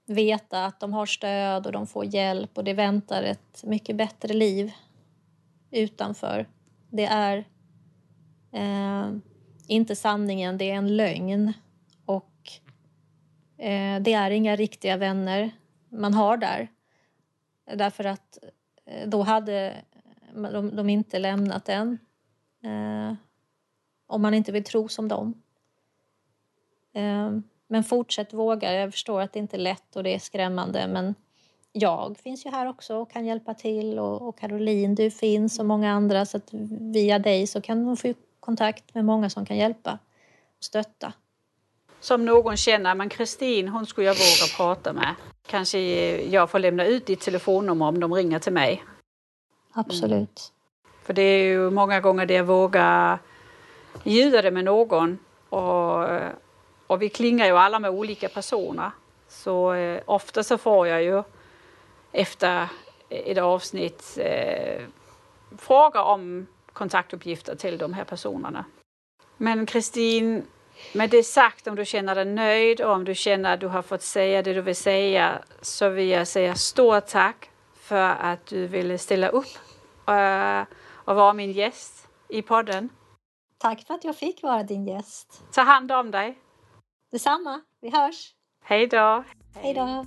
[0.06, 4.34] veta att de har stöd och de får hjälp och det väntar ett mycket bättre
[4.34, 4.72] liv
[5.70, 6.48] utanför.
[6.90, 7.44] Det är
[8.52, 9.10] eh,
[9.66, 11.52] inte sanningen, det är en lögn.
[13.58, 15.50] Eh, det är inga riktiga vänner.
[15.88, 16.68] man har där.
[17.74, 18.38] Därför att
[18.84, 19.76] eh, då hade
[20.34, 21.98] de, de inte lämnat en.
[22.62, 23.14] Eh,
[24.06, 25.42] om man inte vill tro som dem.
[26.92, 27.30] Eh,
[27.66, 28.72] men fortsätt våga.
[28.72, 31.14] Jag förstår att det inte är lätt och det är skrämmande men
[31.72, 35.66] jag finns ju här också och kan hjälpa till och, och Caroline, du finns och
[35.66, 36.48] många andra så att
[36.80, 39.98] via dig så kan de få kontakt med många som kan hjälpa
[40.58, 41.12] och stötta.
[42.06, 45.14] Som någon känner, men Kristin hon skulle jag våga prata med.
[45.46, 45.78] Kanske
[46.26, 48.84] jag får lämna ut ditt telefonnummer om de ringer till mig.
[49.72, 50.12] Absolut.
[50.12, 50.28] Mm.
[51.02, 53.18] För det är ju många gånger det jag vågar
[54.04, 56.08] ljuda det med någon och,
[56.86, 58.90] och vi klingar ju alla med olika personer.
[59.28, 61.22] Så eh, ofta så får jag ju
[62.12, 62.68] efter
[63.08, 64.82] ett avsnitt eh,
[65.58, 68.64] fråga om kontaktuppgifter till de här personerna.
[69.36, 70.44] Men Kristin,
[70.92, 73.82] med det sagt, om du känner dig nöjd och om du känner att du har
[73.82, 78.66] fått säga det du vill säga så vill jag säga stort tack för att du
[78.66, 79.58] ville ställa upp
[80.08, 80.64] uh,
[81.04, 82.88] och vara min gäst i podden.
[83.58, 85.42] Tack för att jag fick vara din gäst.
[85.52, 86.38] Ta hand om dig.
[87.12, 87.60] Detsamma.
[87.80, 88.34] Vi hörs.
[88.64, 89.24] Hej då.
[89.54, 90.06] Hej då.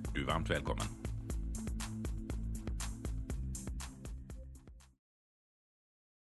[0.13, 1.00] Du är varmt välkommen.